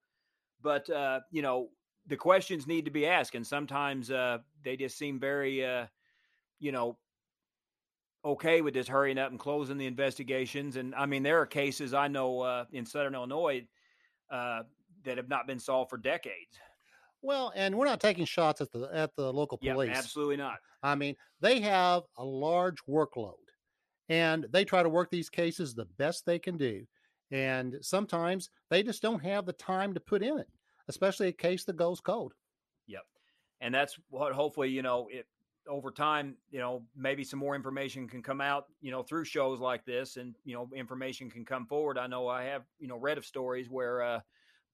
But, 0.60 0.90
uh, 0.90 1.20
you 1.30 1.42
know, 1.42 1.70
the 2.06 2.16
questions 2.16 2.66
need 2.66 2.84
to 2.84 2.90
be 2.90 3.06
asked, 3.06 3.34
and 3.34 3.46
sometimes 3.46 4.10
uh, 4.10 4.38
they 4.64 4.76
just 4.76 4.98
seem 4.98 5.20
very, 5.20 5.64
uh, 5.64 5.86
you 6.58 6.72
know, 6.72 6.98
okay 8.24 8.60
with 8.60 8.74
just 8.74 8.88
hurrying 8.88 9.18
up 9.18 9.30
and 9.30 9.38
closing 9.38 9.78
the 9.78 9.86
investigations. 9.86 10.76
And 10.76 10.94
I 10.94 11.06
mean, 11.06 11.22
there 11.22 11.40
are 11.40 11.46
cases 11.46 11.94
I 11.94 12.08
know 12.08 12.40
uh, 12.40 12.64
in 12.72 12.86
Southern 12.86 13.14
Illinois 13.14 13.66
uh, 14.30 14.62
that 15.04 15.16
have 15.16 15.28
not 15.28 15.46
been 15.46 15.58
solved 15.58 15.90
for 15.90 15.96
decades. 15.96 16.58
Well, 17.20 17.52
and 17.54 17.76
we're 17.76 17.86
not 17.86 18.00
taking 18.00 18.24
shots 18.24 18.60
at 18.60 18.72
the 18.72 18.88
at 18.92 19.14
the 19.14 19.32
local 19.32 19.58
police. 19.58 19.90
Yeah, 19.90 19.98
absolutely 19.98 20.36
not. 20.36 20.56
I 20.82 20.96
mean, 20.96 21.14
they 21.40 21.60
have 21.60 22.02
a 22.16 22.24
large 22.24 22.84
workload, 22.88 23.34
and 24.08 24.46
they 24.50 24.64
try 24.64 24.82
to 24.82 24.88
work 24.88 25.10
these 25.10 25.30
cases 25.30 25.74
the 25.74 25.86
best 25.98 26.26
they 26.26 26.40
can 26.40 26.56
do. 26.56 26.84
And 27.30 27.76
sometimes 27.80 28.50
they 28.70 28.82
just 28.82 29.02
don't 29.02 29.22
have 29.22 29.46
the 29.46 29.52
time 29.54 29.94
to 29.94 30.00
put 30.00 30.22
in 30.22 30.38
it 30.38 30.48
especially 30.88 31.28
a 31.28 31.32
case 31.32 31.64
that 31.64 31.76
goes 31.76 32.00
cold. 32.00 32.34
Yep. 32.86 33.02
And 33.60 33.74
that's 33.74 33.98
what 34.10 34.32
hopefully, 34.32 34.68
you 34.68 34.82
know, 34.82 35.08
it 35.10 35.26
over 35.68 35.92
time, 35.92 36.36
you 36.50 36.58
know, 36.58 36.82
maybe 36.96 37.22
some 37.22 37.38
more 37.38 37.54
information 37.54 38.08
can 38.08 38.22
come 38.22 38.40
out, 38.40 38.66
you 38.80 38.90
know, 38.90 39.02
through 39.02 39.24
shows 39.24 39.60
like 39.60 39.84
this 39.84 40.16
and, 40.16 40.34
you 40.44 40.54
know, 40.54 40.68
information 40.74 41.30
can 41.30 41.44
come 41.44 41.66
forward. 41.66 41.98
I 41.98 42.08
know 42.08 42.26
I 42.26 42.42
have, 42.44 42.64
you 42.80 42.88
know, 42.88 42.96
read 42.96 43.18
of 43.18 43.24
stories 43.24 43.70
where 43.70 44.02
uh 44.02 44.20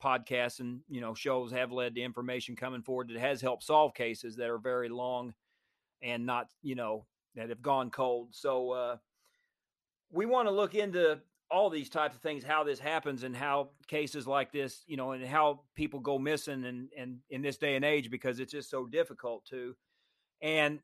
podcasts 0.02 0.60
and, 0.60 0.80
you 0.88 1.00
know, 1.00 1.12
shows 1.12 1.52
have 1.52 1.72
led 1.72 1.94
to 1.96 2.00
information 2.00 2.56
coming 2.56 2.82
forward 2.82 3.08
that 3.08 3.18
has 3.18 3.42
helped 3.42 3.64
solve 3.64 3.92
cases 3.92 4.36
that 4.36 4.48
are 4.48 4.58
very 4.58 4.88
long 4.88 5.34
and 6.00 6.24
not, 6.24 6.46
you 6.62 6.74
know, 6.74 7.04
that 7.34 7.50
have 7.50 7.60
gone 7.60 7.90
cold. 7.90 8.28
So 8.30 8.70
uh 8.70 8.96
we 10.10 10.24
want 10.24 10.48
to 10.48 10.52
look 10.52 10.74
into 10.74 11.20
all 11.50 11.70
these 11.70 11.88
types 11.88 12.14
of 12.14 12.22
things, 12.22 12.44
how 12.44 12.62
this 12.64 12.78
happens 12.78 13.22
and 13.22 13.34
how 13.34 13.70
cases 13.86 14.26
like 14.26 14.52
this, 14.52 14.82
you 14.86 14.96
know, 14.96 15.12
and 15.12 15.24
how 15.24 15.60
people 15.74 16.00
go 16.00 16.18
missing 16.18 16.64
and, 16.64 16.88
and 16.96 17.18
in 17.30 17.42
this 17.42 17.56
day 17.56 17.76
and 17.76 17.84
age 17.84 18.10
because 18.10 18.38
it's 18.38 18.52
just 18.52 18.70
so 18.70 18.86
difficult 18.86 19.44
to. 19.46 19.74
And, 20.42 20.80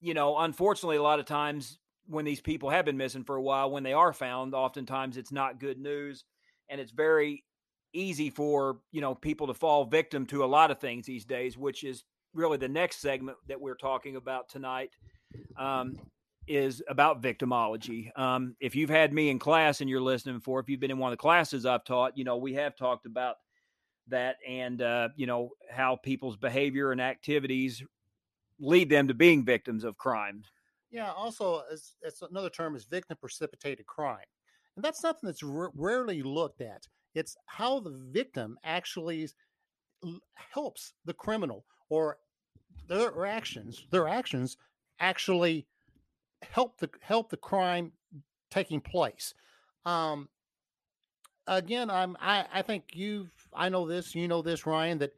you 0.00 0.14
know, 0.14 0.38
unfortunately, 0.38 0.96
a 0.96 1.02
lot 1.02 1.20
of 1.20 1.26
times 1.26 1.78
when 2.06 2.24
these 2.24 2.40
people 2.40 2.70
have 2.70 2.84
been 2.84 2.96
missing 2.96 3.24
for 3.24 3.36
a 3.36 3.42
while, 3.42 3.70
when 3.70 3.82
they 3.82 3.92
are 3.92 4.12
found, 4.12 4.54
oftentimes 4.54 5.16
it's 5.16 5.32
not 5.32 5.60
good 5.60 5.78
news. 5.78 6.24
And 6.68 6.80
it's 6.80 6.92
very 6.92 7.44
easy 7.92 8.30
for, 8.30 8.78
you 8.92 9.00
know, 9.00 9.14
people 9.14 9.46
to 9.48 9.54
fall 9.54 9.84
victim 9.84 10.26
to 10.26 10.44
a 10.44 10.46
lot 10.46 10.70
of 10.70 10.80
things 10.80 11.06
these 11.06 11.24
days, 11.24 11.56
which 11.56 11.84
is 11.84 12.04
really 12.34 12.58
the 12.58 12.68
next 12.68 13.00
segment 13.00 13.36
that 13.48 13.60
we're 13.60 13.76
talking 13.76 14.16
about 14.16 14.48
tonight. 14.48 14.90
Um, 15.58 15.98
is 16.46 16.82
about 16.88 17.22
victimology. 17.22 18.16
Um, 18.18 18.56
if 18.60 18.74
you've 18.74 18.90
had 18.90 19.12
me 19.12 19.30
in 19.30 19.38
class 19.38 19.80
and 19.80 19.90
you're 19.90 20.00
listening 20.00 20.40
for, 20.40 20.60
if 20.60 20.68
you've 20.68 20.80
been 20.80 20.90
in 20.90 20.98
one 20.98 21.12
of 21.12 21.18
the 21.18 21.22
classes 21.22 21.66
I've 21.66 21.84
taught, 21.84 22.16
you 22.16 22.24
know, 22.24 22.36
we 22.36 22.54
have 22.54 22.76
talked 22.76 23.06
about 23.06 23.36
that 24.08 24.36
and, 24.46 24.80
uh, 24.82 25.08
you 25.16 25.26
know, 25.26 25.50
how 25.70 25.96
people's 25.96 26.36
behavior 26.36 26.92
and 26.92 27.00
activities 27.00 27.82
lead 28.60 28.88
them 28.88 29.08
to 29.08 29.14
being 29.14 29.44
victims 29.44 29.84
of 29.84 29.96
crime. 29.96 30.42
Yeah. 30.90 31.12
Also, 31.12 31.62
as 31.70 31.94
another 32.30 32.50
term 32.50 32.76
is 32.76 32.84
victim 32.84 33.16
precipitated 33.20 33.86
crime. 33.86 34.24
And 34.76 34.84
that's 34.84 35.00
something 35.00 35.26
that's 35.26 35.42
r- 35.42 35.72
rarely 35.74 36.22
looked 36.22 36.60
at. 36.60 36.86
It's 37.14 37.36
how 37.46 37.80
the 37.80 37.98
victim 38.12 38.58
actually 38.62 39.28
helps 40.34 40.92
the 41.04 41.14
criminal 41.14 41.64
or 41.88 42.18
their 42.88 43.26
actions, 43.26 43.86
their 43.90 44.06
actions 44.06 44.56
actually 45.00 45.66
help 46.42 46.78
the 46.78 46.90
help 47.00 47.30
the 47.30 47.36
crime 47.36 47.92
taking 48.50 48.80
place. 48.80 49.34
Um, 49.84 50.28
again, 51.46 51.90
I'm 51.90 52.16
I, 52.20 52.46
I 52.52 52.62
think 52.62 52.84
you've 52.94 53.30
I 53.52 53.68
know 53.68 53.86
this, 53.86 54.14
you 54.14 54.28
know 54.28 54.42
this, 54.42 54.66
Ryan, 54.66 54.98
that 54.98 55.12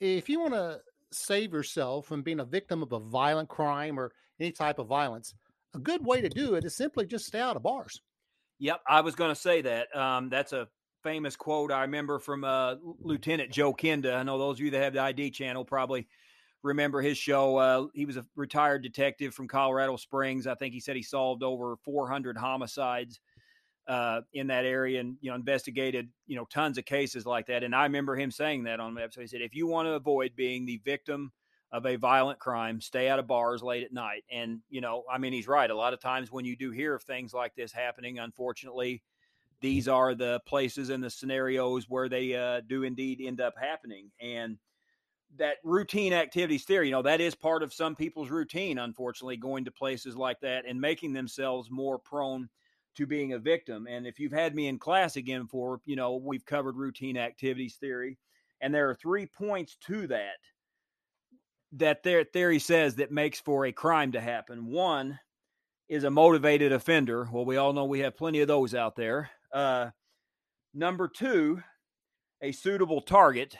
if 0.00 0.28
you 0.28 0.40
want 0.40 0.54
to 0.54 0.80
save 1.12 1.52
yourself 1.52 2.06
from 2.06 2.22
being 2.22 2.40
a 2.40 2.44
victim 2.44 2.82
of 2.82 2.92
a 2.92 2.98
violent 2.98 3.48
crime 3.48 3.98
or 3.98 4.12
any 4.40 4.52
type 4.52 4.78
of 4.78 4.86
violence, 4.88 5.34
a 5.74 5.78
good 5.78 6.04
way 6.04 6.20
to 6.20 6.28
do 6.28 6.54
it 6.54 6.64
is 6.64 6.76
simply 6.76 7.06
just 7.06 7.26
stay 7.26 7.40
out 7.40 7.56
of 7.56 7.62
bars. 7.62 8.00
Yep, 8.58 8.80
I 8.88 9.00
was 9.00 9.14
going 9.14 9.30
to 9.30 9.40
say 9.40 9.62
that. 9.62 9.94
Um, 9.96 10.28
that's 10.28 10.52
a 10.52 10.68
famous 11.02 11.36
quote 11.36 11.72
I 11.72 11.82
remember 11.82 12.18
from 12.18 12.44
uh, 12.44 12.76
Lieutenant 13.00 13.50
Joe 13.50 13.72
Kenda. 13.72 14.14
I 14.14 14.22
know 14.22 14.38
those 14.38 14.56
of 14.56 14.64
you 14.64 14.70
that 14.70 14.82
have 14.82 14.92
the 14.92 15.00
ID 15.00 15.30
channel 15.30 15.64
probably 15.64 16.06
remember 16.62 17.00
his 17.00 17.18
show. 17.18 17.56
Uh, 17.56 17.86
he 17.94 18.04
was 18.04 18.16
a 18.16 18.24
retired 18.36 18.82
detective 18.82 19.34
from 19.34 19.48
Colorado 19.48 19.96
Springs. 19.96 20.46
I 20.46 20.54
think 20.54 20.74
he 20.74 20.80
said 20.80 20.96
he 20.96 21.02
solved 21.02 21.42
over 21.42 21.76
400 21.84 22.36
homicides 22.36 23.20
uh, 23.88 24.20
in 24.32 24.46
that 24.46 24.64
area 24.64 25.00
and 25.00 25.16
you 25.20 25.28
know 25.28 25.34
investigated 25.34 26.08
you 26.26 26.36
know 26.36 26.44
tons 26.46 26.78
of 26.78 26.84
cases 26.84 27.26
like 27.26 27.46
that. 27.46 27.64
And 27.64 27.74
I 27.74 27.82
remember 27.84 28.16
him 28.16 28.30
saying 28.30 28.64
that 28.64 28.80
on 28.80 28.94
the 28.94 29.02
episode. 29.02 29.22
He 29.22 29.26
said, 29.26 29.42
if 29.42 29.54
you 29.54 29.66
want 29.66 29.86
to 29.86 29.92
avoid 29.92 30.32
being 30.36 30.64
the 30.64 30.80
victim 30.84 31.32
of 31.72 31.86
a 31.86 31.96
violent 31.96 32.38
crime, 32.38 32.80
stay 32.80 33.08
out 33.08 33.18
of 33.18 33.26
bars 33.26 33.62
late 33.62 33.82
at 33.82 33.92
night. 33.92 34.24
And 34.30 34.60
you 34.68 34.80
know, 34.80 35.04
I 35.10 35.18
mean, 35.18 35.32
he's 35.32 35.48
right. 35.48 35.70
A 35.70 35.74
lot 35.74 35.94
of 35.94 36.00
times 36.00 36.30
when 36.30 36.44
you 36.44 36.56
do 36.56 36.70
hear 36.70 36.94
of 36.94 37.02
things 37.02 37.34
like 37.34 37.54
this 37.54 37.72
happening, 37.72 38.18
unfortunately, 38.18 39.02
these 39.60 39.88
are 39.88 40.14
the 40.14 40.40
places 40.46 40.90
and 40.90 41.02
the 41.02 41.10
scenarios 41.10 41.86
where 41.88 42.08
they 42.08 42.34
uh, 42.34 42.60
do 42.68 42.82
indeed 42.82 43.20
end 43.20 43.40
up 43.40 43.54
happening. 43.58 44.10
And 44.20 44.58
that 45.38 45.56
routine 45.64 46.12
activities 46.12 46.64
theory, 46.64 46.88
you 46.88 46.92
know, 46.92 47.02
that 47.02 47.20
is 47.20 47.34
part 47.34 47.62
of 47.62 47.72
some 47.72 47.96
people's 47.96 48.30
routine, 48.30 48.78
unfortunately, 48.78 49.36
going 49.36 49.64
to 49.64 49.70
places 49.70 50.16
like 50.16 50.40
that 50.40 50.64
and 50.66 50.80
making 50.80 51.12
themselves 51.12 51.70
more 51.70 51.98
prone 51.98 52.48
to 52.96 53.06
being 53.06 53.32
a 53.32 53.38
victim. 53.38 53.86
And 53.88 54.06
if 54.06 54.18
you've 54.18 54.32
had 54.32 54.54
me 54.54 54.68
in 54.68 54.78
class 54.78 55.16
again 55.16 55.46
for, 55.46 55.80
you 55.86 55.96
know, 55.96 56.16
we've 56.16 56.44
covered 56.44 56.76
routine 56.76 57.16
activities 57.16 57.76
theory, 57.76 58.18
and 58.60 58.74
there 58.74 58.88
are 58.90 58.94
three 58.94 59.26
points 59.26 59.76
to 59.86 60.06
that 60.08 60.36
that 61.72 62.02
their 62.02 62.22
theory 62.22 62.58
says 62.58 62.96
that 62.96 63.10
makes 63.10 63.40
for 63.40 63.64
a 63.64 63.72
crime 63.72 64.12
to 64.12 64.20
happen. 64.20 64.66
One 64.66 65.18
is 65.88 66.04
a 66.04 66.10
motivated 66.10 66.72
offender. 66.72 67.28
Well, 67.32 67.46
we 67.46 67.56
all 67.56 67.72
know 67.72 67.86
we 67.86 68.00
have 68.00 68.16
plenty 68.16 68.40
of 68.40 68.48
those 68.48 68.74
out 68.74 68.94
there. 68.94 69.30
Uh, 69.52 69.90
number 70.74 71.08
two, 71.08 71.62
a 72.42 72.52
suitable 72.52 73.00
target. 73.00 73.56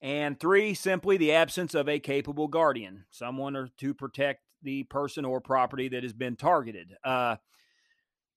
And 0.00 0.38
three, 0.38 0.74
simply 0.74 1.16
the 1.16 1.32
absence 1.32 1.74
of 1.74 1.88
a 1.88 1.98
capable 1.98 2.48
guardian, 2.48 3.04
someone 3.10 3.56
or 3.56 3.68
to 3.78 3.94
protect 3.94 4.42
the 4.62 4.84
person 4.84 5.24
or 5.24 5.40
property 5.40 5.88
that 5.88 6.02
has 6.02 6.12
been 6.12 6.36
targeted. 6.36 6.94
Uh, 7.02 7.36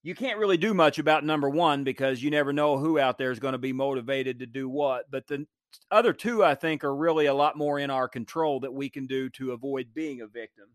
you 0.04 0.16
can't 0.16 0.40
really 0.40 0.58
do 0.58 0.74
much 0.74 0.98
about 0.98 1.24
number 1.24 1.50
one 1.50 1.84
because 1.84 2.24
you 2.24 2.32
never 2.32 2.52
know 2.52 2.78
who 2.78 2.98
out 2.98 3.18
there 3.18 3.32
is 3.32 3.40
going 3.40 3.52
to 3.52 3.60
be 3.60 3.74
motivated 3.74 4.40
to 4.40 4.48
do 4.48 4.68
what. 4.68 5.10
But 5.12 5.28
the 5.28 5.46
other 5.92 6.14
two, 6.14 6.44
I 6.44 6.56
think, 6.56 6.84
are 6.84 6.96
really 6.96 7.28
a 7.28 7.34
lot 7.34 7.56
more 7.56 7.78
in 7.78 7.92
our 7.92 8.08
control 8.08 8.60
that 8.62 8.74
we 8.74 8.90
can 8.90 9.06
do 9.06 9.30
to 9.32 9.52
avoid 9.52 9.94
being 9.94 10.22
a 10.22 10.28
victim. 10.28 10.66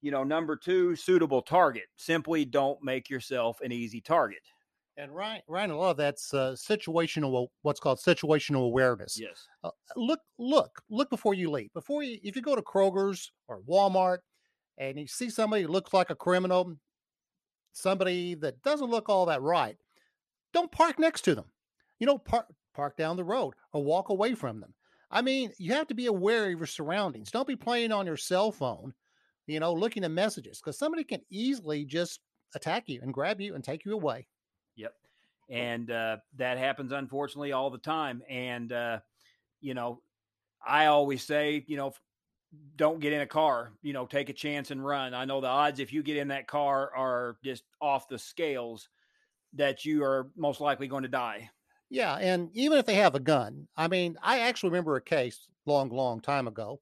You 0.00 0.10
know, 0.10 0.24
number 0.24 0.56
two, 0.56 0.96
suitable 0.96 1.42
target. 1.42 1.84
Simply 1.96 2.44
don't 2.44 2.82
make 2.82 3.10
yourself 3.10 3.60
an 3.60 3.70
easy 3.70 4.00
target. 4.00 4.40
And 4.98 5.14
Ryan, 5.14 5.42
Ryan, 5.48 5.70
a 5.70 5.76
lot 5.76 5.90
of 5.92 5.96
that's 5.96 6.34
uh, 6.34 6.52
situational, 6.52 7.48
what's 7.62 7.80
called 7.80 7.98
situational 7.98 8.66
awareness. 8.66 9.18
Yes. 9.18 9.46
Uh, 9.64 9.70
look, 9.96 10.20
look, 10.38 10.82
look 10.90 11.08
before 11.08 11.34
you 11.34 11.50
leave. 11.50 11.72
Before 11.72 12.02
you, 12.02 12.18
if 12.22 12.36
you 12.36 12.42
go 12.42 12.54
to 12.54 12.62
Kroger's 12.62 13.32
or 13.48 13.62
Walmart 13.62 14.18
and 14.76 14.98
you 14.98 15.06
see 15.06 15.30
somebody 15.30 15.62
who 15.62 15.68
looks 15.68 15.94
like 15.94 16.10
a 16.10 16.14
criminal, 16.14 16.76
somebody 17.72 18.34
that 18.36 18.62
doesn't 18.62 18.90
look 18.90 19.08
all 19.08 19.26
that 19.26 19.40
right, 19.40 19.76
don't 20.52 20.70
park 20.70 20.98
next 20.98 21.22
to 21.22 21.34
them. 21.34 21.46
You 21.98 22.06
know, 22.06 22.18
park 22.18 22.46
park 22.74 22.96
down 22.96 23.16
the 23.16 23.24
road 23.24 23.54
or 23.72 23.82
walk 23.82 24.10
away 24.10 24.34
from 24.34 24.60
them. 24.60 24.74
I 25.10 25.22
mean, 25.22 25.52
you 25.58 25.72
have 25.72 25.86
to 25.88 25.94
be 25.94 26.06
aware 26.06 26.50
of 26.50 26.58
your 26.58 26.66
surroundings. 26.66 27.30
Don't 27.30 27.46
be 27.46 27.56
playing 27.56 27.92
on 27.92 28.06
your 28.06 28.16
cell 28.16 28.50
phone, 28.50 28.94
you 29.46 29.60
know, 29.60 29.72
looking 29.72 30.04
at 30.04 30.10
messages 30.10 30.58
because 30.58 30.78
somebody 30.78 31.04
can 31.04 31.20
easily 31.30 31.84
just 31.84 32.20
attack 32.54 32.84
you 32.88 33.00
and 33.02 33.12
grab 33.12 33.40
you 33.40 33.54
and 33.54 33.62
take 33.62 33.84
you 33.84 33.92
away. 33.92 34.26
And 35.48 35.90
uh, 35.90 36.18
that 36.36 36.58
happens, 36.58 36.92
unfortunately, 36.92 37.52
all 37.52 37.70
the 37.70 37.78
time. 37.78 38.22
And, 38.28 38.72
uh, 38.72 39.00
you 39.60 39.74
know, 39.74 40.00
I 40.64 40.86
always 40.86 41.22
say, 41.24 41.64
you 41.66 41.76
know, 41.76 41.92
don't 42.76 43.00
get 43.00 43.12
in 43.12 43.20
a 43.20 43.26
car, 43.26 43.72
you 43.82 43.92
know, 43.92 44.06
take 44.06 44.28
a 44.28 44.34
chance 44.34 44.70
and 44.70 44.84
run. 44.84 45.14
I 45.14 45.24
know 45.24 45.40
the 45.40 45.46
odds 45.46 45.80
if 45.80 45.92
you 45.92 46.02
get 46.02 46.16
in 46.16 46.28
that 46.28 46.46
car 46.46 46.94
are 46.94 47.36
just 47.42 47.64
off 47.80 48.08
the 48.08 48.18
scales 48.18 48.88
that 49.54 49.84
you 49.84 50.04
are 50.04 50.30
most 50.36 50.60
likely 50.60 50.86
going 50.86 51.02
to 51.02 51.08
die. 51.08 51.50
Yeah, 51.90 52.14
and 52.16 52.48
even 52.54 52.78
if 52.78 52.86
they 52.86 52.94
have 52.94 53.14
a 53.14 53.20
gun, 53.20 53.68
I 53.76 53.88
mean, 53.88 54.16
I 54.22 54.40
actually 54.40 54.70
remember 54.70 54.96
a 54.96 55.02
case 55.02 55.46
long, 55.66 55.90
long 55.90 56.20
time 56.20 56.48
ago, 56.48 56.80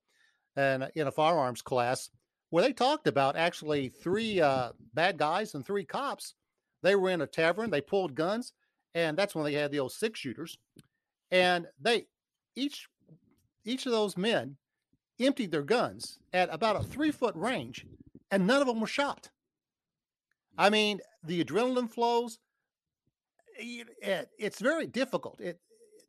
and 0.57 0.89
in 0.95 1.07
a 1.09 1.13
firearms 1.13 1.63
class 1.63 2.11
where 2.51 2.63
they 2.63 2.73
talked 2.73 3.07
about 3.07 3.37
actually 3.37 3.89
three 3.89 4.41
uh, 4.41 4.71
bad 4.95 5.19
guys 5.19 5.55
and 5.55 5.65
three 5.65 5.85
cops. 5.85 6.35
They 6.83 6.95
were 6.95 7.11
in 7.11 7.21
a 7.21 7.27
tavern, 7.27 7.71
they 7.71 7.81
pulled 7.81 8.15
guns, 8.15 8.53
and 8.95 9.17
that's 9.17 9.35
when 9.35 9.45
they 9.45 9.55
had 9.55 9.71
the 9.71 9.81
old 9.81 9.93
six 9.93 10.19
shooters, 10.21 10.59
and 11.31 11.67
they 11.81 12.07
each 12.57 12.89
each 13.65 13.87
of 13.87 13.93
those 13.93 14.17
men 14.17 14.57
emptied 15.21 15.53
their 15.53 15.63
guns 15.63 16.19
at 16.33 16.53
about 16.53 16.77
a 16.77 16.83
three 16.83 17.11
foot 17.11 17.35
range, 17.37 17.87
and 18.31 18.47
none 18.47 18.61
of 18.61 18.67
them 18.67 18.81
were 18.81 18.87
shot. 18.87 19.31
I 20.57 20.71
mean, 20.71 21.01
the 21.23 21.45
adrenaline 21.45 21.91
flows. 21.91 22.39
It's 23.57 24.61
very 24.61 24.87
difficult 24.87 25.41
it, 25.41 25.61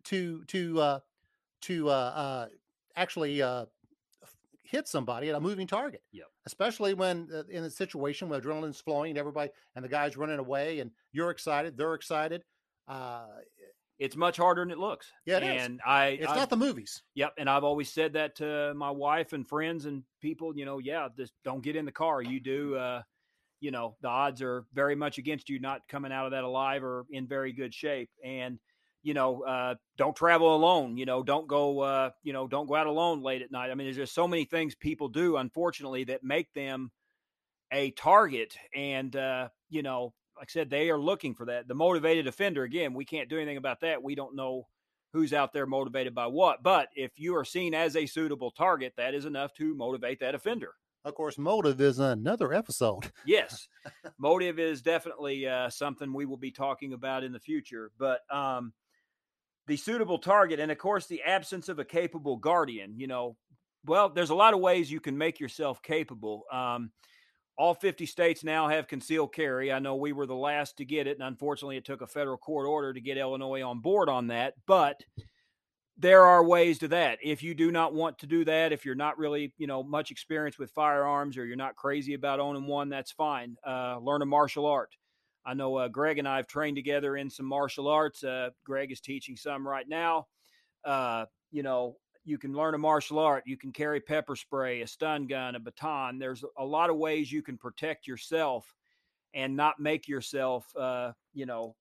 to 0.05 0.43
to 0.45 0.79
uh, 0.79 0.99
to 1.63 1.89
uh, 1.89 1.91
uh, 1.91 2.47
actually 2.95 3.41
uh, 3.41 3.65
hit 4.71 4.87
somebody 4.87 5.29
at 5.29 5.35
a 5.35 5.39
moving 5.39 5.67
target. 5.67 6.01
Yep. 6.13 6.27
Especially 6.47 6.93
when 6.93 7.27
uh, 7.33 7.43
in 7.49 7.65
a 7.65 7.69
situation 7.69 8.29
where 8.29 8.39
adrenaline's 8.39 8.79
flowing, 8.79 9.11
and 9.11 9.19
everybody 9.19 9.51
and 9.75 9.83
the 9.83 9.89
guy's 9.89 10.17
running 10.17 10.39
away, 10.39 10.79
and 10.79 10.91
you're 11.11 11.29
excited, 11.29 11.77
they're 11.77 11.93
excited. 11.93 12.43
Uh, 12.87 13.25
it's 13.99 14.15
much 14.15 14.37
harder 14.37 14.63
than 14.63 14.71
it 14.71 14.79
looks. 14.79 15.11
Yeah, 15.25 15.37
it 15.37 15.43
and 15.43 15.73
is. 15.75 15.79
I, 15.85 16.05
it's 16.07 16.31
I, 16.31 16.35
not 16.35 16.49
the 16.49 16.57
movies. 16.57 17.03
Yep, 17.15 17.33
and 17.37 17.49
I've 17.49 17.63
always 17.63 17.91
said 17.91 18.13
that 18.13 18.35
to 18.37 18.73
my 18.73 18.89
wife 18.89 19.33
and 19.33 19.47
friends 19.47 19.85
and 19.85 20.03
people. 20.21 20.57
You 20.57 20.65
know, 20.65 20.79
yeah, 20.79 21.07
just 21.15 21.33
don't 21.43 21.61
get 21.61 21.75
in 21.75 21.85
the 21.85 21.91
car. 21.91 22.21
You 22.21 22.39
do. 22.39 22.75
Uh, 22.75 23.01
you 23.59 23.69
know, 23.69 23.95
the 24.01 24.07
odds 24.07 24.41
are 24.41 24.65
very 24.73 24.95
much 24.95 25.19
against 25.19 25.47
you 25.47 25.59
not 25.59 25.81
coming 25.87 26.11
out 26.11 26.25
of 26.25 26.31
that 26.31 26.43
alive 26.43 26.83
or 26.83 27.05
in 27.11 27.27
very 27.27 27.53
good 27.53 27.73
shape. 27.73 28.09
And 28.25 28.57
you 29.03 29.13
know, 29.13 29.43
uh, 29.43 29.75
don't 29.97 30.15
travel 30.15 30.55
alone. 30.55 30.97
You 30.97 31.05
know, 31.05 31.23
don't 31.23 31.47
go. 31.47 31.79
Uh, 31.79 32.09
you 32.23 32.33
know, 32.33 32.47
don't 32.47 32.67
go 32.67 32.75
out 32.75 32.87
alone 32.87 33.21
late 33.21 33.41
at 33.41 33.51
night. 33.51 33.71
I 33.71 33.75
mean, 33.75 33.87
there's 33.87 33.97
just 33.97 34.15
so 34.15 34.27
many 34.27 34.45
things 34.45 34.75
people 34.75 35.09
do, 35.09 35.37
unfortunately, 35.37 36.05
that 36.05 36.23
make 36.23 36.53
them 36.53 36.91
a 37.71 37.91
target. 37.91 38.55
And 38.75 39.15
uh, 39.15 39.49
you 39.69 39.83
know, 39.83 40.13
like 40.37 40.49
I 40.49 40.51
said, 40.51 40.69
they 40.69 40.89
are 40.89 40.99
looking 40.99 41.35
for 41.35 41.45
that. 41.47 41.67
The 41.67 41.75
motivated 41.75 42.27
offender, 42.27 42.63
again, 42.63 42.93
we 42.93 43.05
can't 43.05 43.29
do 43.29 43.37
anything 43.37 43.57
about 43.57 43.81
that. 43.81 44.03
We 44.03 44.15
don't 44.15 44.35
know 44.35 44.67
who's 45.13 45.33
out 45.33 45.53
there 45.53 45.65
motivated 45.65 46.15
by 46.15 46.27
what. 46.27 46.63
But 46.63 46.89
if 46.95 47.11
you 47.17 47.35
are 47.35 47.45
seen 47.45 47.73
as 47.73 47.95
a 47.95 48.05
suitable 48.05 48.51
target, 48.51 48.93
that 48.97 49.13
is 49.13 49.25
enough 49.25 49.53
to 49.55 49.75
motivate 49.75 50.19
that 50.21 50.35
offender. 50.35 50.73
Of 51.03 51.15
course, 51.15 51.37
motive 51.37 51.81
is 51.81 51.99
another 51.99 52.53
episode. 52.53 53.11
yes, 53.25 53.67
motive 54.19 54.59
is 54.59 54.81
definitely 54.81 55.47
uh, 55.47 55.69
something 55.69 56.13
we 56.13 56.25
will 56.25 56.37
be 56.37 56.51
talking 56.51 56.93
about 56.93 57.23
in 57.23 57.31
the 57.31 57.39
future. 57.39 57.91
But 57.97 58.21
um, 58.33 58.71
the 59.67 59.77
suitable 59.77 60.17
target, 60.17 60.59
and 60.59 60.71
of 60.71 60.77
course, 60.77 61.07
the 61.07 61.21
absence 61.23 61.69
of 61.69 61.79
a 61.79 61.85
capable 61.85 62.37
guardian. 62.37 62.93
You 62.97 63.07
know, 63.07 63.37
well, 63.85 64.09
there's 64.09 64.29
a 64.29 64.35
lot 64.35 64.53
of 64.53 64.59
ways 64.59 64.91
you 64.91 64.99
can 64.99 65.17
make 65.17 65.39
yourself 65.39 65.81
capable. 65.81 66.43
Um, 66.51 66.91
all 67.57 67.73
50 67.73 68.05
states 68.05 68.43
now 68.43 68.67
have 68.67 68.87
concealed 68.87 69.33
carry. 69.33 69.71
I 69.71 69.79
know 69.79 69.95
we 69.95 70.13
were 70.13 70.25
the 70.25 70.33
last 70.33 70.77
to 70.77 70.85
get 70.85 71.07
it, 71.07 71.17
and 71.19 71.27
unfortunately, 71.27 71.77
it 71.77 71.85
took 71.85 72.01
a 72.01 72.07
federal 72.07 72.37
court 72.37 72.67
order 72.67 72.93
to 72.93 73.01
get 73.01 73.17
Illinois 73.17 73.61
on 73.61 73.79
board 73.79 74.09
on 74.09 74.27
that. 74.27 74.53
But 74.65 75.01
there 75.97 76.25
are 76.25 76.43
ways 76.43 76.79
to 76.79 76.87
that. 76.87 77.19
If 77.21 77.43
you 77.43 77.53
do 77.53 77.71
not 77.71 77.93
want 77.93 78.17
to 78.19 78.25
do 78.25 78.43
that, 78.45 78.71
if 78.71 78.85
you're 78.85 78.95
not 78.95 79.19
really, 79.19 79.53
you 79.57 79.67
know, 79.67 79.83
much 79.83 80.09
experience 80.09 80.57
with 80.57 80.71
firearms 80.71 81.37
or 81.37 81.45
you're 81.45 81.55
not 81.55 81.75
crazy 81.75 82.15
about 82.15 82.39
owning 82.39 82.65
one, 82.65 82.89
that's 82.89 83.11
fine. 83.11 83.55
Uh, 83.65 83.99
learn 83.99 84.23
a 84.23 84.25
martial 84.25 84.65
art. 84.65 84.95
I 85.45 85.53
know 85.53 85.75
uh, 85.77 85.87
Greg 85.87 86.19
and 86.19 86.27
I 86.27 86.37
have 86.37 86.47
trained 86.47 86.77
together 86.77 87.17
in 87.17 87.29
some 87.29 87.45
martial 87.45 87.87
arts. 87.87 88.23
Uh, 88.23 88.49
Greg 88.63 88.91
is 88.91 89.01
teaching 89.01 89.35
some 89.35 89.67
right 89.67 89.87
now. 89.87 90.27
Uh, 90.85 91.25
you 91.51 91.63
know, 91.63 91.97
you 92.23 92.37
can 92.37 92.53
learn 92.53 92.75
a 92.75 92.77
martial 92.77 93.19
art. 93.19 93.43
You 93.45 93.57
can 93.57 93.71
carry 93.71 93.99
pepper 93.99 94.35
spray, 94.35 94.81
a 94.81 94.87
stun 94.87 95.27
gun, 95.27 95.55
a 95.55 95.59
baton. 95.59 96.19
There's 96.19 96.43
a 96.57 96.65
lot 96.65 96.89
of 96.89 96.97
ways 96.97 97.31
you 97.31 97.41
can 97.41 97.57
protect 97.57 98.07
yourself 98.07 98.75
and 99.33 99.55
not 99.55 99.79
make 99.79 100.07
yourself, 100.07 100.65
uh, 100.75 101.13
you 101.33 101.45
know, 101.45 101.75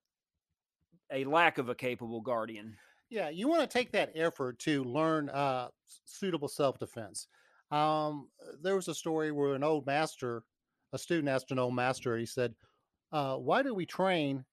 a 1.13 1.25
lack 1.25 1.59
of 1.59 1.69
a 1.69 1.75
capable 1.75 2.21
guardian. 2.21 2.77
Yeah, 3.11 3.29
you 3.29 3.49
want 3.49 3.63
to 3.63 3.67
take 3.67 3.91
that 3.93 4.13
effort 4.15 4.59
to 4.61 4.85
learn 4.85 5.29
uh, 5.31 5.69
suitable 6.05 6.49
self 6.49 6.79
defense. 6.79 7.27
Um, 7.71 8.29
there 8.63 8.77
was 8.77 8.89
a 8.89 8.95
story 8.95 9.33
where 9.33 9.55
an 9.55 9.65
old 9.65 9.87
master, 9.87 10.45
a 10.93 10.99
student 10.99 11.29
asked 11.29 11.51
an 11.51 11.59
old 11.59 11.75
master, 11.75 12.17
he 12.17 12.27
said, 12.27 12.55
uh, 13.13 13.37
Why 13.37 13.63
do 13.63 13.75
we 13.75 13.87
train 13.87 14.45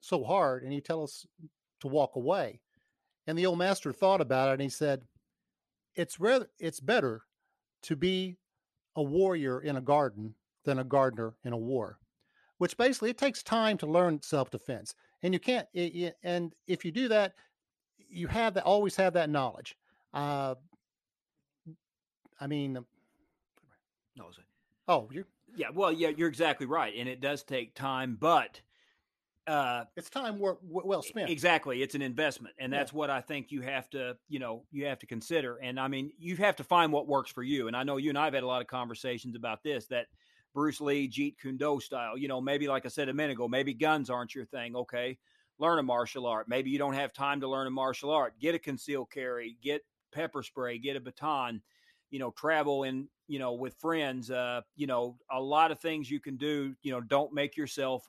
so 0.00 0.24
hard 0.24 0.62
and 0.62 0.74
you 0.74 0.80
tell 0.80 1.02
us 1.02 1.26
to 1.80 1.88
walk 1.88 2.16
away? 2.16 2.60
And 3.26 3.38
the 3.38 3.46
old 3.46 3.58
master 3.58 3.92
thought 3.92 4.20
about 4.20 4.50
it 4.50 4.52
and 4.54 4.62
he 4.62 4.68
said, 4.68 5.02
It's 5.94 6.18
rather 6.18 6.48
it's 6.58 6.80
better 6.80 7.22
to 7.82 7.96
be 7.96 8.36
a 8.96 9.02
warrior 9.02 9.60
in 9.60 9.76
a 9.76 9.80
garden 9.80 10.34
than 10.64 10.78
a 10.78 10.84
gardener 10.84 11.34
in 11.44 11.52
a 11.52 11.58
war. 11.58 11.98
Which 12.58 12.76
basically 12.76 13.10
it 13.10 13.18
takes 13.18 13.42
time 13.42 13.78
to 13.78 13.86
learn 13.86 14.22
self-defense. 14.22 14.94
And 15.22 15.34
you 15.34 15.40
can't 15.40 15.66
it, 15.72 15.94
it, 15.94 16.16
and 16.22 16.52
if 16.66 16.84
you 16.84 16.92
do 16.92 17.08
that, 17.08 17.34
you 18.08 18.26
have 18.28 18.54
that 18.54 18.64
always 18.64 18.96
have 18.96 19.14
that 19.14 19.30
knowledge. 19.30 19.76
Uh, 20.12 20.56
I 22.40 22.46
mean, 22.46 22.84
No, 24.16 24.30
oh, 24.88 25.08
you 25.12 25.24
yeah, 25.54 25.70
well, 25.70 25.92
yeah, 25.92 26.08
you're 26.08 26.28
exactly 26.28 26.66
right, 26.66 26.94
and 26.96 27.08
it 27.08 27.20
does 27.20 27.42
take 27.42 27.74
time, 27.74 28.16
but 28.16 28.60
uh, 29.46 29.84
it's 29.96 30.08
time 30.10 30.38
wor- 30.38 30.58
w- 30.62 30.86
well 30.86 31.02
spent. 31.02 31.30
exactly, 31.30 31.82
it's 31.82 31.94
an 31.96 32.02
investment, 32.02 32.54
and 32.58 32.72
Yeah. 32.72 32.78
that's 32.78 32.92
what 32.92 33.10
I 33.10 33.20
think 33.20 33.50
you 33.50 33.60
have 33.62 33.90
to, 33.90 34.16
you 34.28 34.38
know, 34.38 34.66
you 34.70 34.86
have 34.86 34.98
to 35.00 35.06
consider. 35.06 35.56
And 35.56 35.80
I 35.80 35.88
mean, 35.88 36.12
you 36.18 36.36
have 36.36 36.56
to 36.56 36.64
find 36.64 36.92
what 36.92 37.08
works 37.08 37.30
for 37.30 37.42
you. 37.42 37.66
And 37.66 37.76
I 37.76 37.82
know 37.82 37.96
you 37.96 38.10
and 38.10 38.18
I've 38.18 38.34
had 38.34 38.44
a 38.44 38.46
lot 38.46 38.60
of 38.62 38.68
conversations 38.68 39.34
about 39.34 39.62
this. 39.64 39.86
That 39.88 40.06
Bruce 40.54 40.80
Lee, 40.80 41.08
Jeet 41.08 41.38
Kune 41.38 41.56
Do 41.56 41.80
style. 41.80 42.16
You 42.16 42.28
know, 42.28 42.40
maybe 42.40 42.68
like 42.68 42.86
I 42.86 42.88
said 42.88 43.08
a 43.08 43.14
minute 43.14 43.32
ago, 43.32 43.48
maybe 43.48 43.74
guns 43.74 44.10
aren't 44.10 44.34
your 44.34 44.44
thing. 44.44 44.76
Okay, 44.76 45.18
learn 45.58 45.78
a 45.80 45.82
martial 45.82 46.26
art. 46.26 46.48
Maybe 46.48 46.70
you 46.70 46.78
don't 46.78 46.94
have 46.94 47.12
time 47.12 47.40
to 47.40 47.48
learn 47.48 47.66
a 47.66 47.70
martial 47.70 48.10
art. 48.10 48.38
Get 48.38 48.54
a 48.54 48.58
concealed 48.60 49.10
carry. 49.10 49.56
Get 49.60 49.82
pepper 50.12 50.42
spray. 50.44 50.78
Get 50.78 50.96
a 50.96 51.00
baton. 51.00 51.62
You 52.10 52.20
know, 52.20 52.30
travel 52.30 52.84
in. 52.84 53.08
You 53.28 53.38
know, 53.38 53.52
with 53.52 53.74
friends. 53.74 54.30
Uh, 54.30 54.62
you 54.76 54.86
know, 54.86 55.16
a 55.30 55.40
lot 55.40 55.70
of 55.70 55.80
things 55.80 56.10
you 56.10 56.20
can 56.20 56.36
do. 56.36 56.74
You 56.82 56.92
know, 56.92 57.00
don't 57.00 57.32
make 57.32 57.56
yourself 57.56 58.08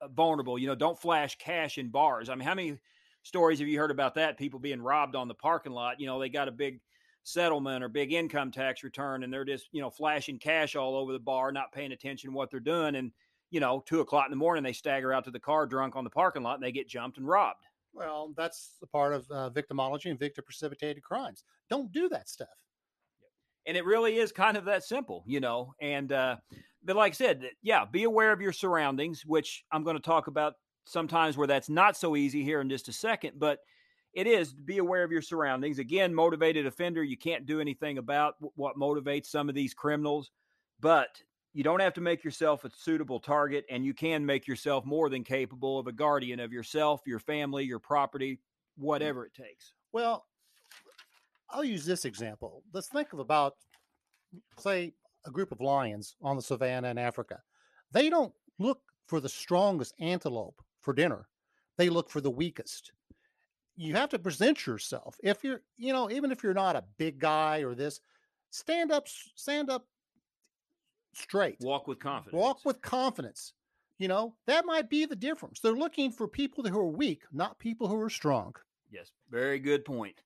uh, 0.00 0.08
vulnerable. 0.08 0.58
You 0.58 0.66
know, 0.66 0.74
don't 0.74 1.00
flash 1.00 1.36
cash 1.38 1.78
in 1.78 1.88
bars. 1.88 2.28
I 2.28 2.34
mean, 2.34 2.46
how 2.46 2.54
many 2.54 2.78
stories 3.22 3.58
have 3.58 3.68
you 3.68 3.78
heard 3.78 3.90
about 3.90 4.14
that? 4.14 4.38
People 4.38 4.60
being 4.60 4.80
robbed 4.80 5.16
on 5.16 5.28
the 5.28 5.34
parking 5.34 5.72
lot. 5.72 6.00
You 6.00 6.06
know, 6.06 6.18
they 6.20 6.28
got 6.28 6.48
a 6.48 6.52
big 6.52 6.80
settlement 7.24 7.82
or 7.82 7.88
big 7.88 8.12
income 8.12 8.50
tax 8.50 8.84
return 8.84 9.24
and 9.24 9.32
they're 9.32 9.46
just, 9.46 9.68
you 9.72 9.80
know, 9.80 9.90
flashing 9.90 10.38
cash 10.38 10.76
all 10.76 10.94
over 10.94 11.12
the 11.12 11.18
bar, 11.18 11.50
not 11.50 11.72
paying 11.72 11.92
attention 11.92 12.30
to 12.30 12.36
what 12.36 12.50
they're 12.50 12.60
doing. 12.60 12.96
And, 12.96 13.12
you 13.50 13.60
know, 13.60 13.82
two 13.86 14.00
o'clock 14.00 14.26
in 14.26 14.30
the 14.30 14.36
morning, 14.36 14.62
they 14.62 14.74
stagger 14.74 15.12
out 15.12 15.24
to 15.24 15.30
the 15.30 15.40
car 15.40 15.66
drunk 15.66 15.96
on 15.96 16.04
the 16.04 16.10
parking 16.10 16.42
lot 16.42 16.56
and 16.56 16.62
they 16.62 16.72
get 16.72 16.88
jumped 16.88 17.16
and 17.16 17.26
robbed. 17.26 17.64
Well, 17.94 18.34
that's 18.36 18.76
the 18.80 18.86
part 18.86 19.14
of 19.14 19.30
uh, 19.30 19.50
victimology 19.50 20.10
and 20.10 20.18
victim 20.18 20.44
precipitated 20.44 21.02
crimes. 21.02 21.44
Don't 21.70 21.92
do 21.92 22.08
that 22.10 22.28
stuff. 22.28 22.48
And 23.66 23.76
it 23.76 23.84
really 23.84 24.18
is 24.18 24.32
kind 24.32 24.56
of 24.56 24.66
that 24.66 24.84
simple, 24.84 25.24
you 25.26 25.40
know. 25.40 25.74
And 25.80 26.12
uh, 26.12 26.36
but 26.84 26.96
like 26.96 27.12
I 27.12 27.14
said, 27.14 27.50
yeah, 27.62 27.84
be 27.84 28.04
aware 28.04 28.32
of 28.32 28.40
your 28.40 28.52
surroundings, 28.52 29.24
which 29.24 29.64
I'm 29.72 29.84
going 29.84 29.96
to 29.96 30.02
talk 30.02 30.26
about 30.26 30.54
sometimes 30.86 31.36
where 31.36 31.46
that's 31.46 31.70
not 31.70 31.96
so 31.96 32.16
easy 32.16 32.44
here 32.44 32.60
in 32.60 32.68
just 32.68 32.88
a 32.88 32.92
second, 32.92 33.32
but 33.38 33.60
it 34.12 34.26
is 34.26 34.52
be 34.52 34.78
aware 34.78 35.02
of 35.02 35.10
your 35.10 35.22
surroundings. 35.22 35.78
Again, 35.78 36.14
motivated 36.14 36.66
offender, 36.66 37.02
you 37.02 37.16
can't 37.16 37.46
do 37.46 37.60
anything 37.60 37.98
about 37.98 38.34
what 38.54 38.76
motivates 38.76 39.26
some 39.26 39.48
of 39.48 39.54
these 39.54 39.74
criminals, 39.74 40.30
but 40.80 41.08
you 41.52 41.64
don't 41.64 41.80
have 41.80 41.94
to 41.94 42.00
make 42.00 42.22
yourself 42.22 42.64
a 42.64 42.70
suitable 42.76 43.20
target, 43.20 43.64
and 43.70 43.84
you 43.84 43.94
can 43.94 44.26
make 44.26 44.46
yourself 44.46 44.84
more 44.84 45.08
than 45.08 45.24
capable 45.24 45.78
of 45.78 45.86
a 45.86 45.92
guardian 45.92 46.40
of 46.40 46.52
yourself, 46.52 47.00
your 47.06 47.18
family, 47.18 47.64
your 47.64 47.78
property, 47.78 48.40
whatever 48.76 49.24
it 49.24 49.34
takes. 49.34 49.72
Well, 49.92 50.26
I'll 51.50 51.64
use 51.64 51.84
this 51.84 52.04
example. 52.04 52.62
Let's 52.72 52.88
think 52.88 53.12
of 53.12 53.18
about, 53.18 53.54
say, 54.58 54.94
a 55.26 55.30
group 55.30 55.52
of 55.52 55.60
lions 55.60 56.16
on 56.22 56.36
the 56.36 56.42
savannah 56.42 56.88
in 56.88 56.98
Africa. 56.98 57.40
They 57.92 58.10
don't 58.10 58.32
look 58.58 58.80
for 59.06 59.20
the 59.20 59.28
strongest 59.28 59.94
antelope 60.00 60.60
for 60.80 60.92
dinner, 60.92 61.28
they 61.78 61.88
look 61.88 62.10
for 62.10 62.20
the 62.20 62.30
weakest. 62.30 62.92
You 63.76 63.94
have 63.94 64.10
to 64.10 64.18
present 64.18 64.66
yourself. 64.66 65.16
If 65.22 65.42
you're, 65.42 65.62
you 65.76 65.92
know, 65.92 66.10
even 66.10 66.30
if 66.30 66.42
you're 66.42 66.54
not 66.54 66.76
a 66.76 66.84
big 66.96 67.18
guy 67.18 67.64
or 67.64 67.74
this, 67.74 68.00
stand 68.50 68.92
up, 68.92 69.08
stand 69.34 69.68
up 69.68 69.86
straight. 71.14 71.56
Walk 71.60 71.88
with 71.88 71.98
confidence. 71.98 72.40
Walk 72.40 72.64
with 72.64 72.80
confidence. 72.82 73.52
You 73.98 74.08
know, 74.08 74.34
that 74.46 74.66
might 74.66 74.90
be 74.90 75.06
the 75.06 75.16
difference. 75.16 75.60
They're 75.60 75.72
looking 75.72 76.10
for 76.10 76.28
people 76.28 76.64
who 76.64 76.78
are 76.78 76.86
weak, 76.86 77.22
not 77.32 77.58
people 77.58 77.88
who 77.88 78.00
are 78.00 78.10
strong. 78.10 78.54
Yes, 78.90 79.10
very 79.30 79.58
good 79.58 79.84
point. 79.84 80.22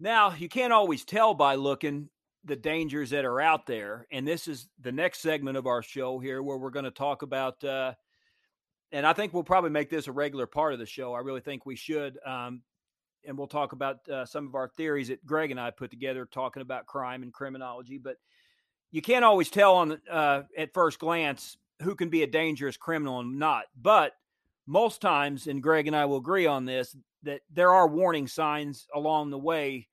Now, 0.00 0.32
you 0.32 0.48
can't 0.48 0.72
always 0.72 1.04
tell 1.04 1.34
by 1.34 1.56
looking 1.56 2.08
the 2.44 2.56
dangers 2.56 3.10
that 3.10 3.24
are 3.24 3.40
out 3.40 3.66
there. 3.66 4.06
And 4.12 4.26
this 4.26 4.48
is 4.48 4.68
the 4.80 4.92
next 4.92 5.20
segment 5.20 5.56
of 5.56 5.66
our 5.66 5.82
show 5.82 6.18
here 6.18 6.42
where 6.42 6.56
we're 6.56 6.70
going 6.70 6.84
to 6.84 6.90
talk 6.90 7.22
about, 7.22 7.62
uh, 7.64 7.94
and 8.92 9.06
I 9.06 9.12
think 9.12 9.34
we'll 9.34 9.42
probably 9.42 9.70
make 9.70 9.90
this 9.90 10.06
a 10.06 10.12
regular 10.12 10.46
part 10.46 10.72
of 10.72 10.78
the 10.78 10.86
show. 10.86 11.14
I 11.14 11.20
really 11.20 11.40
think 11.40 11.66
we 11.66 11.76
should. 11.76 12.18
Um, 12.24 12.62
and 13.26 13.36
we'll 13.36 13.48
talk 13.48 13.72
about 13.72 14.08
uh, 14.08 14.24
some 14.24 14.46
of 14.46 14.54
our 14.54 14.68
theories 14.76 15.08
that 15.08 15.26
Greg 15.26 15.50
and 15.50 15.60
I 15.60 15.70
put 15.70 15.90
together 15.90 16.24
talking 16.24 16.62
about 16.62 16.86
crime 16.86 17.22
and 17.22 17.32
criminology. 17.32 17.98
But 17.98 18.16
you 18.90 19.02
can't 19.02 19.24
always 19.24 19.50
tell 19.50 19.74
on 19.74 20.00
uh, 20.10 20.42
at 20.56 20.72
first 20.72 20.98
glance 20.98 21.58
who 21.82 21.94
can 21.94 22.08
be 22.08 22.22
a 22.22 22.26
dangerous 22.26 22.76
criminal 22.76 23.20
and 23.20 23.38
not. 23.38 23.64
But 23.80 24.12
most 24.66 25.00
times, 25.00 25.46
and 25.46 25.62
Greg 25.62 25.86
and 25.86 25.96
I 25.96 26.06
will 26.06 26.18
agree 26.18 26.46
on 26.46 26.64
this, 26.64 26.96
that 27.22 27.40
there 27.52 27.72
are 27.72 27.88
warning 27.88 28.26
signs 28.26 28.86
along 28.94 29.30
the 29.30 29.38
way, 29.38 29.88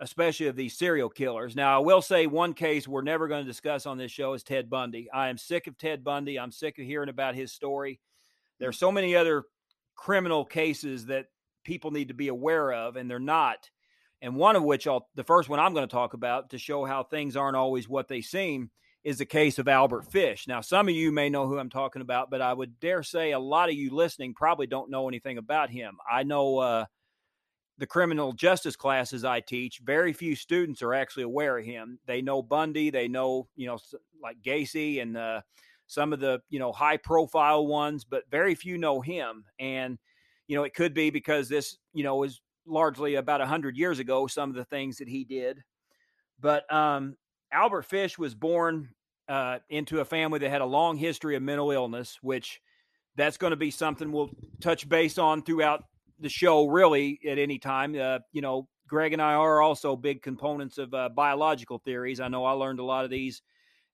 especially 0.00 0.46
of 0.46 0.56
these 0.56 0.76
serial 0.76 1.08
killers. 1.08 1.56
Now, 1.56 1.76
I 1.76 1.84
will 1.84 2.02
say 2.02 2.26
one 2.26 2.54
case 2.54 2.86
we're 2.86 3.02
never 3.02 3.28
going 3.28 3.44
to 3.44 3.50
discuss 3.50 3.86
on 3.86 3.98
this 3.98 4.12
show 4.12 4.34
is 4.34 4.42
Ted 4.42 4.70
Bundy. 4.70 5.10
I 5.12 5.28
am 5.28 5.38
sick 5.38 5.66
of 5.66 5.76
Ted 5.76 6.04
Bundy. 6.04 6.38
I'm 6.38 6.52
sick 6.52 6.78
of 6.78 6.84
hearing 6.84 7.08
about 7.08 7.34
his 7.34 7.52
story. 7.52 8.00
There 8.60 8.68
are 8.68 8.72
so 8.72 8.92
many 8.92 9.16
other 9.16 9.44
criminal 9.96 10.44
cases 10.44 11.06
that 11.06 11.26
people 11.64 11.90
need 11.90 12.08
to 12.08 12.14
be 12.14 12.28
aware 12.28 12.72
of, 12.72 12.96
and 12.96 13.10
they're 13.10 13.18
not. 13.18 13.70
And 14.22 14.36
one 14.36 14.56
of 14.56 14.64
which 14.64 14.86
I'll, 14.86 15.08
the 15.14 15.24
first 15.24 15.48
one 15.48 15.60
I'm 15.60 15.74
going 15.74 15.86
to 15.86 15.92
talk 15.92 16.14
about 16.14 16.50
to 16.50 16.58
show 16.58 16.84
how 16.84 17.02
things 17.02 17.36
aren't 17.36 17.56
always 17.56 17.88
what 17.88 18.08
they 18.08 18.20
seem 18.20 18.70
is 19.08 19.16
the 19.16 19.24
case 19.24 19.58
of 19.58 19.68
Albert 19.68 20.04
Fish. 20.12 20.46
Now, 20.46 20.60
some 20.60 20.86
of 20.86 20.94
you 20.94 21.10
may 21.10 21.30
know 21.30 21.46
who 21.46 21.58
I'm 21.58 21.70
talking 21.70 22.02
about, 22.02 22.28
but 22.28 22.42
I 22.42 22.52
would 22.52 22.78
dare 22.78 23.02
say 23.02 23.32
a 23.32 23.38
lot 23.38 23.70
of 23.70 23.74
you 23.74 23.88
listening 23.88 24.34
probably 24.34 24.66
don't 24.66 24.90
know 24.90 25.08
anything 25.08 25.38
about 25.38 25.70
him. 25.70 25.96
I 26.10 26.24
know 26.24 26.58
uh, 26.58 26.84
the 27.78 27.86
criminal 27.86 28.34
justice 28.34 28.76
classes 28.76 29.24
I 29.24 29.40
teach, 29.40 29.80
very 29.82 30.12
few 30.12 30.36
students 30.36 30.82
are 30.82 30.92
actually 30.92 31.22
aware 31.22 31.56
of 31.56 31.64
him. 31.64 31.98
They 32.04 32.20
know 32.20 32.42
Bundy, 32.42 32.90
they 32.90 33.08
know, 33.08 33.48
you 33.56 33.66
know, 33.66 33.78
like 34.22 34.42
Gacy 34.42 35.00
and 35.00 35.16
uh, 35.16 35.40
some 35.86 36.12
of 36.12 36.20
the, 36.20 36.42
you 36.50 36.58
know, 36.58 36.70
high 36.70 36.98
profile 36.98 37.66
ones, 37.66 38.04
but 38.04 38.30
very 38.30 38.54
few 38.54 38.76
know 38.76 39.00
him. 39.00 39.42
And, 39.58 39.96
you 40.48 40.56
know, 40.56 40.64
it 40.64 40.74
could 40.74 40.92
be 40.92 41.08
because 41.08 41.48
this, 41.48 41.78
you 41.94 42.04
know, 42.04 42.24
is 42.24 42.42
largely 42.66 43.14
about 43.14 43.40
100 43.40 43.74
years 43.74 44.00
ago, 44.00 44.26
some 44.26 44.50
of 44.50 44.56
the 44.56 44.66
things 44.66 44.98
that 44.98 45.08
he 45.08 45.24
did. 45.24 45.62
But 46.38 46.70
um, 46.70 47.16
Albert 47.50 47.86
Fish 47.86 48.18
was 48.18 48.34
born 48.34 48.90
uh, 49.28 49.58
into 49.68 50.00
a 50.00 50.04
family 50.04 50.38
that 50.38 50.50
had 50.50 50.60
a 50.60 50.66
long 50.66 50.96
history 50.96 51.36
of 51.36 51.42
mental 51.42 51.70
illness, 51.70 52.18
which 52.22 52.60
that's 53.16 53.36
going 53.36 53.50
to 53.50 53.56
be 53.56 53.70
something 53.70 54.12
we'll 54.12 54.30
touch 54.60 54.88
base 54.88 55.18
on 55.18 55.42
throughout 55.42 55.84
the 56.20 56.28
show, 56.28 56.66
really, 56.66 57.18
at 57.28 57.38
any 57.38 57.58
time. 57.58 57.98
Uh, 57.98 58.20
you 58.32 58.40
know, 58.40 58.68
Greg 58.88 59.12
and 59.12 59.22
I 59.22 59.34
are 59.34 59.60
also 59.60 59.96
big 59.96 60.22
components 60.22 60.78
of 60.78 60.94
uh, 60.94 61.08
biological 61.10 61.78
theories. 61.78 62.20
I 62.20 62.28
know 62.28 62.44
I 62.44 62.52
learned 62.52 62.80
a 62.80 62.84
lot 62.84 63.04
of 63.04 63.10
these 63.10 63.42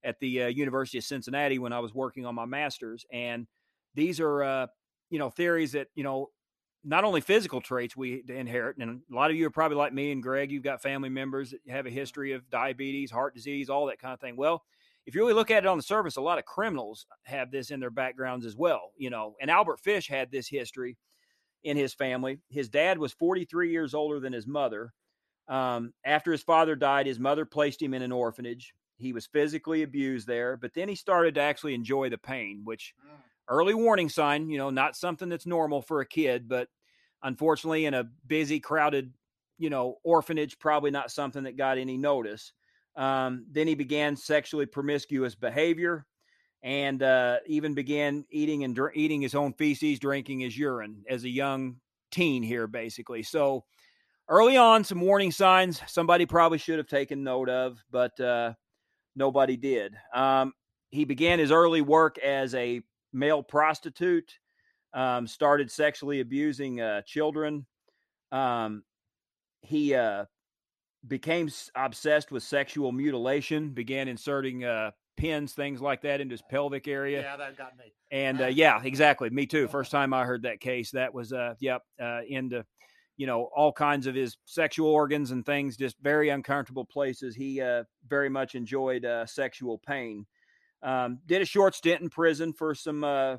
at 0.03 0.19
the 0.19 0.43
uh, 0.43 0.47
University 0.47 0.99
of 0.99 1.03
Cincinnati 1.03 1.59
when 1.59 1.73
I 1.73 1.79
was 1.79 1.93
working 1.93 2.25
on 2.25 2.35
my 2.35 2.45
master's. 2.45 3.05
And 3.11 3.47
these 3.95 4.19
are, 4.19 4.43
uh, 4.43 4.67
you 5.09 5.19
know, 5.19 5.29
theories 5.29 5.73
that, 5.73 5.87
you 5.95 6.03
know, 6.03 6.29
not 6.83 7.03
only 7.03 7.19
physical 7.19 7.61
traits 7.61 7.97
we 7.97 8.23
inherit, 8.29 8.77
and 8.77 9.01
a 9.11 9.15
lot 9.15 9.31
of 9.31 9.37
you 9.37 9.47
are 9.47 9.51
probably 9.51 9.77
like 9.77 9.91
me 9.91 10.11
and 10.11 10.21
Greg, 10.21 10.51
you've 10.51 10.63
got 10.63 10.83
family 10.83 11.09
members 11.09 11.49
that 11.51 11.59
have 11.67 11.87
a 11.87 11.89
history 11.89 12.33
of 12.33 12.47
diabetes, 12.51 13.09
heart 13.09 13.33
disease, 13.33 13.69
all 13.69 13.87
that 13.87 13.97
kind 13.99 14.13
of 14.13 14.19
thing. 14.19 14.35
Well, 14.37 14.63
if 15.05 15.13
you 15.13 15.21
really 15.21 15.33
look 15.33 15.51
at 15.51 15.63
it 15.63 15.67
on 15.67 15.77
the 15.77 15.83
surface, 15.83 16.15
a 16.15 16.21
lot 16.21 16.39
of 16.39 16.45
criminals 16.45 17.05
have 17.23 17.51
this 17.51 17.71
in 17.71 17.79
their 17.79 17.91
backgrounds 17.91 18.45
as 18.45 18.55
well, 18.55 18.91
you 18.97 19.09
know. 19.09 19.35
And 19.39 19.51
Albert 19.51 19.79
Fish 19.79 20.07
had 20.07 20.31
this 20.31 20.47
history 20.47 20.97
in 21.63 21.77
his 21.77 21.93
family. 21.93 22.39
His 22.49 22.69
dad 22.69 22.97
was 22.97 23.13
43 23.13 23.71
years 23.71 23.93
older 23.93 24.19
than 24.19 24.33
his 24.33 24.47
mother. 24.47 24.93
Um, 25.47 25.93
after 26.03 26.31
his 26.31 26.41
father 26.41 26.75
died, 26.75 27.05
his 27.05 27.19
mother 27.19 27.45
placed 27.45 27.81
him 27.81 27.93
in 27.93 28.01
an 28.01 28.11
orphanage. 28.11 28.73
He 28.97 29.13
was 29.13 29.27
physically 29.27 29.83
abused 29.83 30.27
there, 30.27 30.57
but 30.57 30.73
then 30.73 30.87
he 30.87 30.95
started 30.95 31.35
to 31.35 31.41
actually 31.41 31.75
enjoy 31.75 32.09
the 32.09 32.17
pain, 32.17 32.61
which 32.63 32.93
early 33.47 33.73
warning 33.73 34.09
sign, 34.09 34.49
you 34.49 34.57
know, 34.57 34.69
not 34.69 34.95
something 34.95 35.29
that's 35.29 35.45
normal 35.45 35.81
for 35.81 36.01
a 36.01 36.05
kid, 36.05 36.47
but 36.47 36.69
unfortunately 37.23 37.85
in 37.85 37.93
a 37.93 38.05
busy, 38.25 38.59
crowded, 38.59 39.13
you 39.57 39.69
know, 39.69 39.97
orphanage, 40.03 40.57
probably 40.59 40.91
not 40.91 41.11
something 41.11 41.43
that 41.43 41.57
got 41.57 41.77
any 41.77 41.97
notice. 41.97 42.53
Um, 42.95 43.45
then 43.51 43.67
he 43.67 43.75
began 43.75 44.15
sexually 44.15 44.65
promiscuous 44.65 45.35
behavior 45.35 46.05
and 46.63 47.03
uh, 47.03 47.37
even 47.45 47.73
began 47.73 48.25
eating 48.29 48.63
and 48.63 48.75
dr- 48.75 48.95
eating 48.95 49.21
his 49.21 49.35
own 49.35 49.53
feces, 49.53 49.99
drinking 49.99 50.39
his 50.39 50.57
urine 50.57 51.03
as 51.09 51.23
a 51.23 51.29
young 51.29 51.75
teen 52.11 52.41
here, 52.41 52.67
basically. 52.67 53.21
So 53.21 53.65
early 54.29 54.57
on, 54.57 54.83
some 54.83 55.01
warning 55.01 55.31
signs 55.31 55.81
somebody 55.87 56.25
probably 56.25 56.57
should 56.57 56.77
have 56.77 56.87
taken 56.87 57.23
note 57.23 57.49
of, 57.49 57.83
but 57.91 58.19
uh, 58.19 58.53
nobody 59.15 59.57
did. 59.57 59.95
Um, 60.13 60.53
he 60.89 61.05
began 61.05 61.39
his 61.39 61.51
early 61.51 61.81
work 61.81 62.17
as 62.19 62.55
a 62.55 62.81
male 63.13 63.43
prostitute, 63.43 64.39
um, 64.93 65.27
started 65.27 65.69
sexually 65.69 66.21
abusing 66.21 66.81
uh, 66.81 67.01
children. 67.05 67.65
Um, 68.31 68.83
he 69.61 69.93
uh, 69.93 70.25
became 71.07 71.49
obsessed 71.75 72.31
with 72.31 72.43
sexual 72.43 72.91
mutilation, 72.91 73.69
began 73.69 74.07
inserting 74.07 74.63
uh, 74.63 74.91
pins, 75.17 75.53
things 75.53 75.81
like 75.81 76.01
that, 76.01 76.21
into 76.21 76.33
his 76.33 76.41
pelvic 76.41 76.87
area. 76.87 77.21
Yeah, 77.21 77.37
that 77.37 77.57
got 77.57 77.77
me. 77.77 77.93
And 78.11 78.41
uh, 78.41 78.47
yeah, 78.47 78.81
exactly. 78.83 79.29
Me 79.29 79.45
too. 79.45 79.67
First 79.67 79.91
time 79.91 80.13
I 80.13 80.25
heard 80.25 80.43
that 80.43 80.59
case, 80.59 80.91
that 80.91 81.13
was 81.13 81.33
uh, 81.33 81.55
yep, 81.59 81.83
uh, 82.01 82.21
into 82.27 82.65
you 83.17 83.27
know 83.27 83.49
all 83.55 83.71
kinds 83.71 84.07
of 84.07 84.15
his 84.15 84.37
sexual 84.45 84.89
organs 84.89 85.31
and 85.31 85.45
things, 85.45 85.77
just 85.77 85.95
very 86.01 86.29
uncomfortable 86.29 86.85
places. 86.85 87.35
He 87.35 87.61
uh, 87.61 87.83
very 88.07 88.29
much 88.29 88.55
enjoyed 88.55 89.05
uh, 89.05 89.25
sexual 89.25 89.79
pain. 89.85 90.25
Um, 90.83 91.19
did 91.25 91.41
a 91.41 91.45
short 91.45 91.73
stint 91.75 92.01
in 92.01 92.09
prison 92.09 92.53
for 92.53 92.75
some 92.75 93.03
uh, 93.03 93.37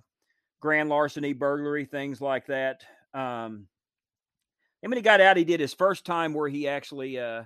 grand 0.60 0.88
larceny, 0.88 1.32
burglary, 1.32 1.84
things 1.84 2.20
like 2.20 2.46
that. 2.46 2.82
Um, 3.14 3.68
and 4.82 4.90
when 4.90 4.96
he 4.96 5.02
got 5.02 5.20
out, 5.20 5.36
he 5.36 5.44
did 5.44 5.60
his 5.60 5.74
first 5.74 6.04
time 6.04 6.34
where 6.34 6.48
he 6.48 6.68
actually 6.68 7.18
uh, 7.18 7.44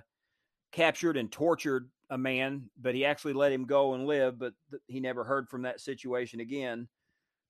captured 0.71 1.17
and 1.17 1.31
tortured 1.31 1.89
a 2.09 2.17
man, 2.17 2.69
but 2.79 2.95
he 2.95 3.05
actually 3.05 3.33
let 3.33 3.51
him 3.51 3.65
go 3.65 3.93
and 3.93 4.05
live. 4.05 4.37
But 4.37 4.53
th- 4.69 4.81
he 4.87 4.99
never 4.99 5.23
heard 5.23 5.49
from 5.49 5.63
that 5.63 5.79
situation 5.79 6.39
again. 6.39 6.87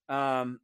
Um, 0.08 0.60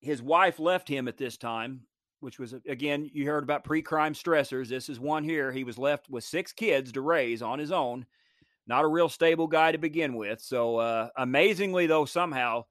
his 0.00 0.22
wife 0.22 0.58
left 0.58 0.88
him 0.88 1.08
at 1.08 1.16
this 1.16 1.36
time, 1.36 1.82
which 2.20 2.38
was 2.38 2.54
again 2.68 3.10
you 3.12 3.26
heard 3.26 3.42
about 3.42 3.64
pre-crime 3.64 4.14
stressors. 4.14 4.68
This 4.68 4.88
is 4.88 5.00
one 5.00 5.24
here. 5.24 5.52
He 5.52 5.64
was 5.64 5.78
left 5.78 6.10
with 6.10 6.24
six 6.24 6.52
kids 6.52 6.92
to 6.92 7.00
raise 7.00 7.42
on 7.42 7.58
his 7.58 7.72
own. 7.72 8.06
Not 8.66 8.84
a 8.84 8.88
real 8.88 9.08
stable 9.08 9.46
guy 9.46 9.72
to 9.72 9.78
begin 9.78 10.14
with. 10.14 10.40
So 10.40 10.78
uh, 10.78 11.08
amazingly, 11.16 11.86
though, 11.86 12.06
somehow 12.06 12.64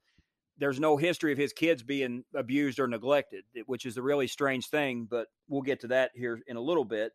there's 0.58 0.80
no 0.80 0.96
history 0.96 1.32
of 1.32 1.38
his 1.38 1.52
kids 1.52 1.82
being 1.82 2.24
abused 2.34 2.78
or 2.78 2.88
neglected, 2.88 3.44
which 3.66 3.86
is 3.86 3.96
a 3.96 4.02
really 4.02 4.26
strange 4.26 4.68
thing. 4.68 5.06
But 5.08 5.28
we'll 5.48 5.62
get 5.62 5.80
to 5.80 5.88
that 5.88 6.10
here 6.14 6.40
in 6.46 6.56
a 6.56 6.60
little 6.60 6.84
bit. 6.84 7.12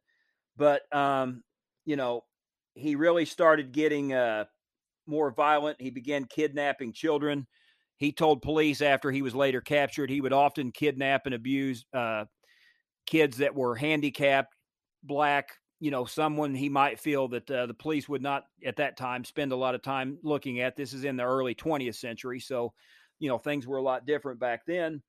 But 0.57 0.81
um, 0.95 1.43
you 1.85 1.95
know, 1.95 2.25
he 2.75 2.95
really 2.95 3.25
started 3.25 3.71
getting 3.71 4.13
uh, 4.13 4.45
more 5.07 5.31
violent. 5.31 5.81
He 5.81 5.89
began 5.89 6.25
kidnapping 6.25 6.93
children. 6.93 7.47
He 7.97 8.11
told 8.11 8.41
police 8.41 8.81
after 8.81 9.11
he 9.11 9.21
was 9.21 9.35
later 9.35 9.61
captured, 9.61 10.09
he 10.09 10.21
would 10.21 10.33
often 10.33 10.71
kidnap 10.71 11.25
and 11.25 11.35
abuse 11.35 11.85
uh, 11.93 12.25
kids 13.05 13.37
that 13.37 13.55
were 13.55 13.75
handicapped, 13.75 14.55
black, 15.03 15.49
you 15.79 15.91
know, 15.91 16.05
someone 16.05 16.53
he 16.53 16.69
might 16.69 16.99
feel 16.99 17.27
that 17.29 17.49
uh, 17.49 17.65
the 17.65 17.73
police 17.73 18.07
would 18.07 18.21
not 18.21 18.43
at 18.65 18.77
that 18.77 18.97
time 18.97 19.23
spend 19.23 19.51
a 19.51 19.55
lot 19.57 19.75
of 19.75 19.81
time 19.81 20.17
looking 20.23 20.59
at. 20.59 20.75
This 20.75 20.93
is 20.93 21.03
in 21.03 21.17
the 21.17 21.23
early 21.23 21.55
20th 21.55 21.95
century. 21.95 22.39
So, 22.39 22.73
you 23.19 23.29
know, 23.29 23.37
things 23.37 23.65
were 23.67 23.77
a 23.77 23.83
lot 23.83 24.05
different 24.05 24.39
back 24.39 24.65
then. 24.65 25.01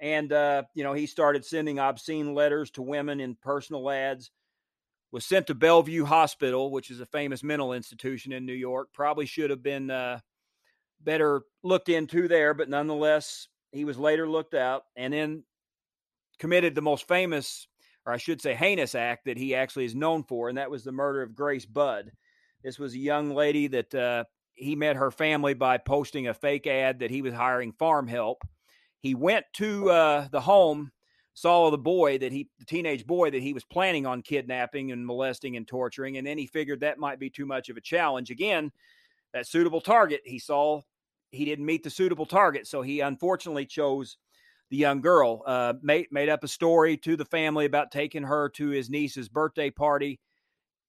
And, 0.00 0.32
uh, 0.32 0.64
you 0.74 0.82
know, 0.82 0.92
he 0.92 1.06
started 1.06 1.44
sending 1.44 1.78
obscene 1.78 2.34
letters 2.34 2.70
to 2.72 2.82
women 2.82 3.20
in 3.20 3.36
personal 3.36 3.88
ads 3.90 4.30
was 5.14 5.24
sent 5.24 5.46
to 5.46 5.54
Bellevue 5.54 6.04
Hospital, 6.04 6.72
which 6.72 6.90
is 6.90 6.98
a 6.98 7.06
famous 7.06 7.44
mental 7.44 7.72
institution 7.72 8.32
in 8.32 8.44
New 8.44 8.52
York. 8.52 8.88
Probably 8.92 9.26
should 9.26 9.50
have 9.50 9.62
been 9.62 9.88
uh, 9.88 10.18
better 11.00 11.42
looked 11.62 11.88
into 11.88 12.26
there, 12.26 12.52
but 12.52 12.68
nonetheless, 12.68 13.46
he 13.70 13.84
was 13.84 13.96
later 13.96 14.28
looked 14.28 14.54
out 14.54 14.82
and 14.96 15.14
then 15.14 15.44
committed 16.40 16.74
the 16.74 16.82
most 16.82 17.06
famous, 17.06 17.68
or 18.04 18.12
I 18.12 18.16
should 18.16 18.42
say, 18.42 18.54
heinous 18.54 18.96
act 18.96 19.26
that 19.26 19.36
he 19.36 19.54
actually 19.54 19.84
is 19.84 19.94
known 19.94 20.24
for, 20.24 20.48
and 20.48 20.58
that 20.58 20.72
was 20.72 20.82
the 20.82 20.90
murder 20.90 21.22
of 21.22 21.36
Grace 21.36 21.64
Budd. 21.64 22.10
This 22.64 22.80
was 22.80 22.94
a 22.94 22.98
young 22.98 23.36
lady 23.36 23.68
that 23.68 23.94
uh, 23.94 24.24
he 24.54 24.74
met 24.74 24.96
her 24.96 25.12
family 25.12 25.54
by 25.54 25.78
posting 25.78 26.26
a 26.26 26.34
fake 26.34 26.66
ad 26.66 26.98
that 26.98 27.12
he 27.12 27.22
was 27.22 27.34
hiring 27.34 27.70
farm 27.70 28.08
help. 28.08 28.42
He 28.98 29.14
went 29.14 29.44
to 29.54 29.90
uh, 29.90 30.28
the 30.32 30.40
home 30.40 30.90
saw 31.34 31.70
the 31.70 31.78
boy 31.78 32.18
that 32.18 32.32
he, 32.32 32.48
the 32.58 32.64
teenage 32.64 33.06
boy 33.06 33.30
that 33.30 33.42
he 33.42 33.52
was 33.52 33.64
planning 33.64 34.06
on 34.06 34.22
kidnapping 34.22 34.92
and 34.92 35.04
molesting 35.04 35.56
and 35.56 35.66
torturing. 35.66 36.16
And 36.16 36.26
then 36.26 36.38
he 36.38 36.46
figured 36.46 36.80
that 36.80 36.98
might 36.98 37.18
be 37.18 37.28
too 37.28 37.44
much 37.44 37.68
of 37.68 37.76
a 37.76 37.80
challenge. 37.80 38.30
Again, 38.30 38.70
that 39.32 39.46
suitable 39.46 39.80
target, 39.80 40.22
he 40.24 40.38
saw 40.38 40.80
he 41.30 41.44
didn't 41.44 41.66
meet 41.66 41.82
the 41.82 41.90
suitable 41.90 42.26
target. 42.26 42.66
So 42.68 42.82
he 42.82 43.00
unfortunately 43.00 43.66
chose 43.66 44.16
the 44.70 44.76
young 44.76 45.00
girl, 45.00 45.42
uh, 45.44 45.74
made, 45.82 46.06
made 46.10 46.28
up 46.28 46.44
a 46.44 46.48
story 46.48 46.96
to 46.98 47.16
the 47.16 47.24
family 47.24 47.66
about 47.66 47.90
taking 47.90 48.22
her 48.22 48.48
to 48.50 48.68
his 48.68 48.88
niece's 48.88 49.28
birthday 49.28 49.70
party. 49.70 50.20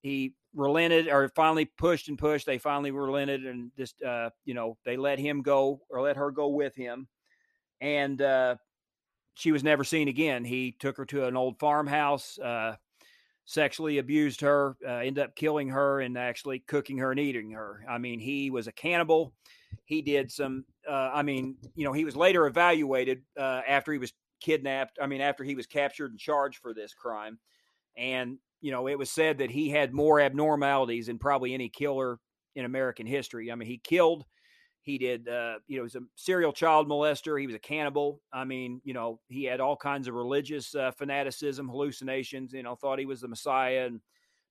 He 0.01 0.33
relented 0.53 1.07
or 1.07 1.27
finally 1.29 1.65
pushed 1.65 2.07
and 2.07 2.17
pushed. 2.17 2.45
They 2.45 2.59
finally 2.59 2.91
relented 2.91 3.45
and 3.45 3.71
just, 3.75 4.01
uh, 4.03 4.29
you 4.45 4.53
know, 4.53 4.77
they 4.85 4.95
let 4.95 5.19
him 5.19 5.41
go 5.41 5.81
or 5.89 6.01
let 6.01 6.17
her 6.17 6.31
go 6.31 6.49
with 6.49 6.75
him. 6.75 7.07
And, 7.81 8.21
uh, 8.21 8.55
she 9.35 9.51
was 9.51 9.63
never 9.63 9.83
seen 9.83 10.07
again. 10.07 10.43
He 10.43 10.71
took 10.79 10.97
her 10.97 11.05
to 11.05 11.25
an 11.25 11.37
old 11.37 11.59
farmhouse, 11.59 12.39
uh, 12.39 12.75
sexually 13.45 13.99
abused 13.99 14.41
her, 14.41 14.75
uh, 14.85 14.95
ended 14.95 15.23
up 15.23 15.35
killing 15.35 15.69
her, 15.69 16.01
and 16.01 16.17
actually 16.17 16.59
cooking 16.59 16.97
her 16.97 17.11
and 17.11 17.19
eating 17.19 17.51
her. 17.51 17.85
I 17.87 17.97
mean, 17.97 18.19
he 18.19 18.49
was 18.49 18.67
a 18.67 18.71
cannibal. 18.71 19.33
He 19.83 20.01
did 20.01 20.31
some. 20.31 20.65
Uh, 20.89 21.11
I 21.13 21.21
mean, 21.21 21.57
you 21.75 21.85
know, 21.85 21.93
he 21.93 22.05
was 22.05 22.15
later 22.15 22.47
evaluated 22.47 23.21
uh, 23.37 23.61
after 23.67 23.91
he 23.91 23.99
was 23.99 24.13
kidnapped. 24.41 24.97
I 25.01 25.07
mean, 25.07 25.21
after 25.21 25.43
he 25.43 25.55
was 25.55 25.67
captured 25.67 26.11
and 26.11 26.19
charged 26.19 26.59
for 26.59 26.73
this 26.73 26.93
crime, 26.93 27.37
and 27.97 28.37
you 28.61 28.71
know, 28.71 28.87
it 28.87 28.97
was 28.97 29.11
said 29.11 29.37
that 29.39 29.51
he 29.51 29.69
had 29.69 29.93
more 29.93 30.19
abnormalities 30.19 31.07
than 31.07 31.19
probably 31.19 31.53
any 31.53 31.69
killer 31.69 32.19
in 32.55 32.65
American 32.65 33.05
history. 33.05 33.51
I 33.51 33.55
mean, 33.55 33.67
he 33.67 33.77
killed 33.77 34.25
he 34.85 34.99
did, 34.99 35.27
uh, 35.27 35.55
you 35.67 35.77
know, 35.77 35.81
he 35.81 35.85
was 35.85 35.95
a 35.95 36.01
serial 36.13 36.53
child 36.53 36.87
molester. 36.87 37.41
He 37.41 37.47
was 37.47 37.55
a 37.55 37.59
cannibal. 37.59 38.21
I 38.31 38.45
mean, 38.45 38.81
you 38.83 38.93
know, 38.93 39.19
he 39.29 39.43
had 39.43 39.59
all 39.59 39.75
kinds 39.75 40.07
of 40.07 40.13
religious 40.13 40.75
uh, 40.75 40.91
fanaticism, 40.91 41.67
hallucinations. 41.67 42.53
You 42.53 42.61
know, 42.61 42.75
thought 42.75 42.99
he 42.99 43.07
was 43.07 43.19
the 43.19 43.27
Messiah, 43.27 43.87
and 43.87 43.99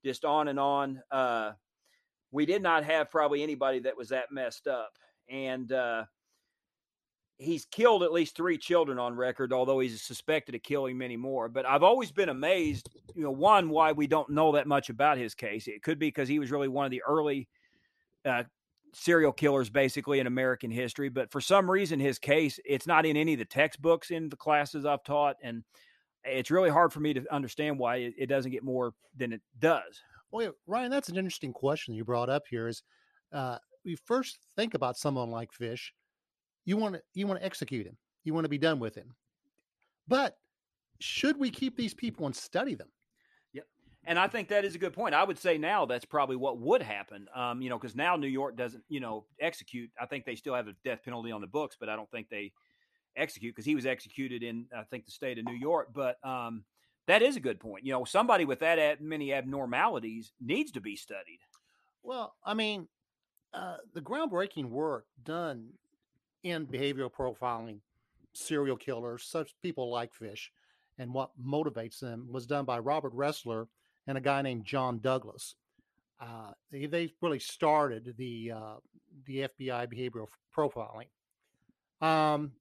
just 0.04 0.24
on 0.24 0.48
and 0.48 0.58
on. 0.58 1.00
Uh, 1.08 1.52
we 2.32 2.46
did 2.46 2.62
not 2.62 2.82
have 2.82 3.12
probably 3.12 3.44
anybody 3.44 3.78
that 3.78 3.96
was 3.96 4.08
that 4.08 4.32
messed 4.32 4.66
up, 4.66 4.98
and 5.30 5.70
uh, 5.70 6.04
he's 7.38 7.64
killed 7.66 8.02
at 8.02 8.12
least 8.12 8.36
three 8.36 8.58
children 8.58 8.98
on 8.98 9.14
record. 9.14 9.52
Although 9.52 9.78
he's 9.78 10.02
suspected 10.02 10.56
of 10.56 10.64
killing 10.64 10.98
many 10.98 11.16
more. 11.16 11.48
But 11.48 11.64
I've 11.64 11.84
always 11.84 12.10
been 12.10 12.30
amazed. 12.30 12.90
You 13.14 13.22
know, 13.22 13.30
one 13.30 13.70
why 13.70 13.92
we 13.92 14.08
don't 14.08 14.30
know 14.30 14.50
that 14.50 14.66
much 14.66 14.90
about 14.90 15.16
his 15.16 15.32
case. 15.32 15.68
It 15.68 15.84
could 15.84 16.00
be 16.00 16.08
because 16.08 16.28
he 16.28 16.40
was 16.40 16.50
really 16.50 16.66
one 16.66 16.86
of 16.86 16.90
the 16.90 17.02
early 17.06 17.46
uh, 18.24 18.42
serial 18.94 19.32
killers 19.32 19.70
basically 19.70 20.20
in 20.20 20.26
American 20.26 20.70
history. 20.70 21.08
But 21.08 21.30
for 21.30 21.40
some 21.40 21.70
reason, 21.70 21.98
his 22.00 22.18
case, 22.18 22.58
it's 22.64 22.86
not 22.86 23.06
in 23.06 23.16
any 23.16 23.34
of 23.34 23.38
the 23.38 23.44
textbooks 23.44 24.10
in 24.10 24.28
the 24.28 24.36
classes 24.36 24.86
I've 24.86 25.04
taught. 25.04 25.36
And 25.42 25.64
it's 26.24 26.50
really 26.50 26.70
hard 26.70 26.92
for 26.92 27.00
me 27.00 27.12
to 27.14 27.24
understand 27.32 27.78
why 27.78 27.96
it, 27.96 28.14
it 28.16 28.26
doesn't 28.26 28.50
get 28.50 28.62
more 28.62 28.94
than 29.16 29.32
it 29.32 29.42
does. 29.58 30.02
Well, 30.30 30.52
Ryan, 30.66 30.90
that's 30.90 31.08
an 31.08 31.16
interesting 31.16 31.52
question 31.52 31.94
you 31.94 32.04
brought 32.04 32.30
up 32.30 32.44
here 32.48 32.68
is 32.68 32.82
uh, 33.32 33.58
we 33.84 33.96
first 33.96 34.38
think 34.56 34.74
about 34.74 34.96
someone 34.96 35.30
like 35.30 35.52
Fish. 35.52 35.92
You 36.64 36.76
want 36.76 36.94
to, 36.94 37.02
you 37.14 37.26
want 37.26 37.40
to 37.40 37.46
execute 37.46 37.86
him. 37.86 37.96
You 38.24 38.34
want 38.34 38.44
to 38.44 38.50
be 38.50 38.58
done 38.58 38.80
with 38.80 38.94
him. 38.94 39.14
But 40.08 40.36
should 41.00 41.38
we 41.38 41.50
keep 41.50 41.76
these 41.76 41.94
people 41.94 42.26
and 42.26 42.34
study 42.34 42.74
them? 42.74 42.88
And 44.06 44.18
I 44.18 44.28
think 44.28 44.48
that 44.48 44.64
is 44.64 44.74
a 44.74 44.78
good 44.78 44.92
point. 44.92 45.14
I 45.14 45.24
would 45.24 45.38
say 45.38 45.56
now 45.56 45.86
that's 45.86 46.04
probably 46.04 46.36
what 46.36 46.58
would 46.58 46.82
happen. 46.82 47.26
Um, 47.34 47.62
you 47.62 47.70
know, 47.70 47.78
because 47.78 47.96
now 47.96 48.16
New 48.16 48.28
York 48.28 48.56
doesn't, 48.56 48.84
you 48.88 49.00
know, 49.00 49.24
execute. 49.40 49.90
I 50.00 50.06
think 50.06 50.24
they 50.24 50.34
still 50.34 50.54
have 50.54 50.68
a 50.68 50.74
death 50.84 51.00
penalty 51.04 51.30
on 51.30 51.40
the 51.40 51.46
books, 51.46 51.76
but 51.78 51.88
I 51.88 51.96
don't 51.96 52.10
think 52.10 52.28
they 52.28 52.52
execute 53.16 53.54
because 53.54 53.64
he 53.64 53.74
was 53.74 53.86
executed 53.86 54.42
in, 54.42 54.66
I 54.76 54.82
think, 54.82 55.06
the 55.06 55.10
state 55.10 55.38
of 55.38 55.44
New 55.44 55.54
York. 55.54 55.88
But 55.94 56.18
um, 56.26 56.64
that 57.06 57.22
is 57.22 57.36
a 57.36 57.40
good 57.40 57.60
point. 57.60 57.84
You 57.84 57.92
know, 57.92 58.04
somebody 58.04 58.44
with 58.44 58.60
that 58.60 59.00
many 59.00 59.32
abnormalities 59.32 60.32
needs 60.40 60.72
to 60.72 60.80
be 60.80 60.96
studied. 60.96 61.40
Well, 62.02 62.34
I 62.44 62.54
mean, 62.54 62.88
uh, 63.54 63.76
the 63.94 64.00
groundbreaking 64.00 64.66
work 64.66 65.06
done 65.22 65.70
in 66.42 66.66
behavioral 66.66 67.10
profiling, 67.10 67.78
serial 68.34 68.76
killers, 68.76 69.24
such 69.24 69.54
people 69.62 69.90
like 69.90 70.12
Fish, 70.12 70.52
and 70.98 71.12
what 71.12 71.30
motivates 71.42 72.00
them 72.00 72.28
was 72.30 72.46
done 72.46 72.64
by 72.64 72.78
Robert 72.78 73.14
Ressler 73.14 73.66
and 74.06 74.18
a 74.18 74.20
guy 74.20 74.42
named 74.42 74.64
John 74.64 74.98
Douglas. 74.98 75.54
Uh, 76.20 76.52
they, 76.70 76.86
they, 76.86 77.12
really 77.20 77.38
started 77.38 78.14
the 78.16 78.52
uh, 78.54 78.74
the 79.26 79.48
FBI 79.48 79.86
behavioral 79.92 80.26
profiling, 80.56 81.08
um, 82.00 82.52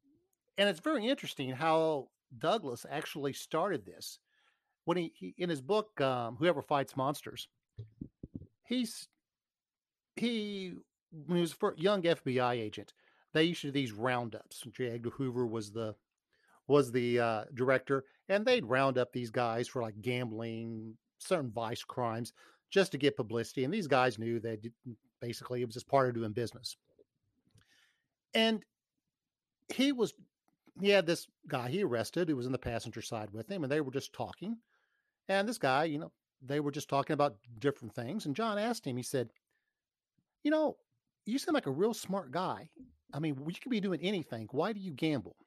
and 0.57 0.67
it's 0.67 0.79
very 0.79 1.07
interesting 1.07 1.51
how 1.51 2.07
Douglas 2.37 2.85
actually 2.89 3.33
started 3.33 3.85
this. 3.85 4.19
When 4.85 4.97
he, 4.97 5.13
he 5.15 5.35
in 5.37 5.49
his 5.49 5.61
book, 5.61 5.99
um, 6.01 6.35
"Whoever 6.37 6.61
Fights 6.61 6.97
Monsters," 6.97 7.47
he's 8.65 9.07
he 10.15 10.73
when 11.11 11.37
he 11.37 11.41
was 11.41 11.55
a 11.61 11.71
young 11.79 12.01
FBI 12.01 12.53
agent, 12.55 12.93
they 13.33 13.43
used 13.43 13.61
to 13.61 13.67
do 13.67 13.71
these 13.71 13.91
roundups. 13.91 14.65
J. 14.75 14.89
Edgar 14.89 15.11
Hoover 15.11 15.45
was 15.45 15.71
the 15.71 15.95
was 16.67 16.91
the 16.91 17.19
uh, 17.19 17.43
director, 17.53 18.05
and 18.29 18.45
they'd 18.45 18.65
round 18.65 18.97
up 18.97 19.11
these 19.11 19.29
guys 19.29 19.67
for 19.67 19.81
like 19.81 20.01
gambling, 20.01 20.95
certain 21.27 21.51
vice 21.51 21.83
crimes 21.83 22.33
just 22.69 22.91
to 22.91 22.97
get 22.97 23.17
publicity. 23.17 23.63
And 23.63 23.73
these 23.73 23.87
guys 23.87 24.19
knew 24.19 24.39
that 24.41 24.63
mm, 24.63 24.95
Basically, 25.23 25.61
it 25.61 25.65
was 25.65 25.75
just 25.75 25.87
part 25.87 26.09
of 26.09 26.15
doing 26.15 26.33
business. 26.33 26.75
And 28.33 28.61
he 29.73 29.93
was, 29.93 30.13
he 30.81 30.89
had 30.89 31.05
this 31.05 31.27
guy 31.47 31.69
he 31.69 31.81
arrested 31.81 32.27
who 32.27 32.35
was 32.35 32.45
in 32.45 32.51
the 32.51 32.57
passenger 32.57 33.01
side 33.01 33.29
with 33.31 33.49
him, 33.49 33.63
and 33.63 33.71
they 33.71 33.79
were 33.79 33.93
just 33.93 34.11
talking. 34.11 34.57
And 35.29 35.47
this 35.47 35.57
guy, 35.57 35.85
you 35.85 35.97
know, 35.97 36.11
they 36.45 36.59
were 36.59 36.71
just 36.71 36.89
talking 36.89 37.13
about 37.13 37.37
different 37.59 37.95
things. 37.95 38.25
And 38.25 38.35
John 38.35 38.57
asked 38.57 38.85
him, 38.85 38.97
he 38.97 39.03
said, 39.03 39.29
You 40.43 40.51
know, 40.51 40.75
you 41.25 41.39
seem 41.39 41.53
like 41.53 41.67
a 41.67 41.71
real 41.71 41.93
smart 41.93 42.31
guy. 42.31 42.67
I 43.13 43.19
mean, 43.19 43.37
you 43.47 43.53
could 43.61 43.69
be 43.69 43.79
doing 43.79 44.01
anything. 44.01 44.49
Why 44.51 44.73
do 44.73 44.81
you 44.81 44.91
gamble? 44.91 45.37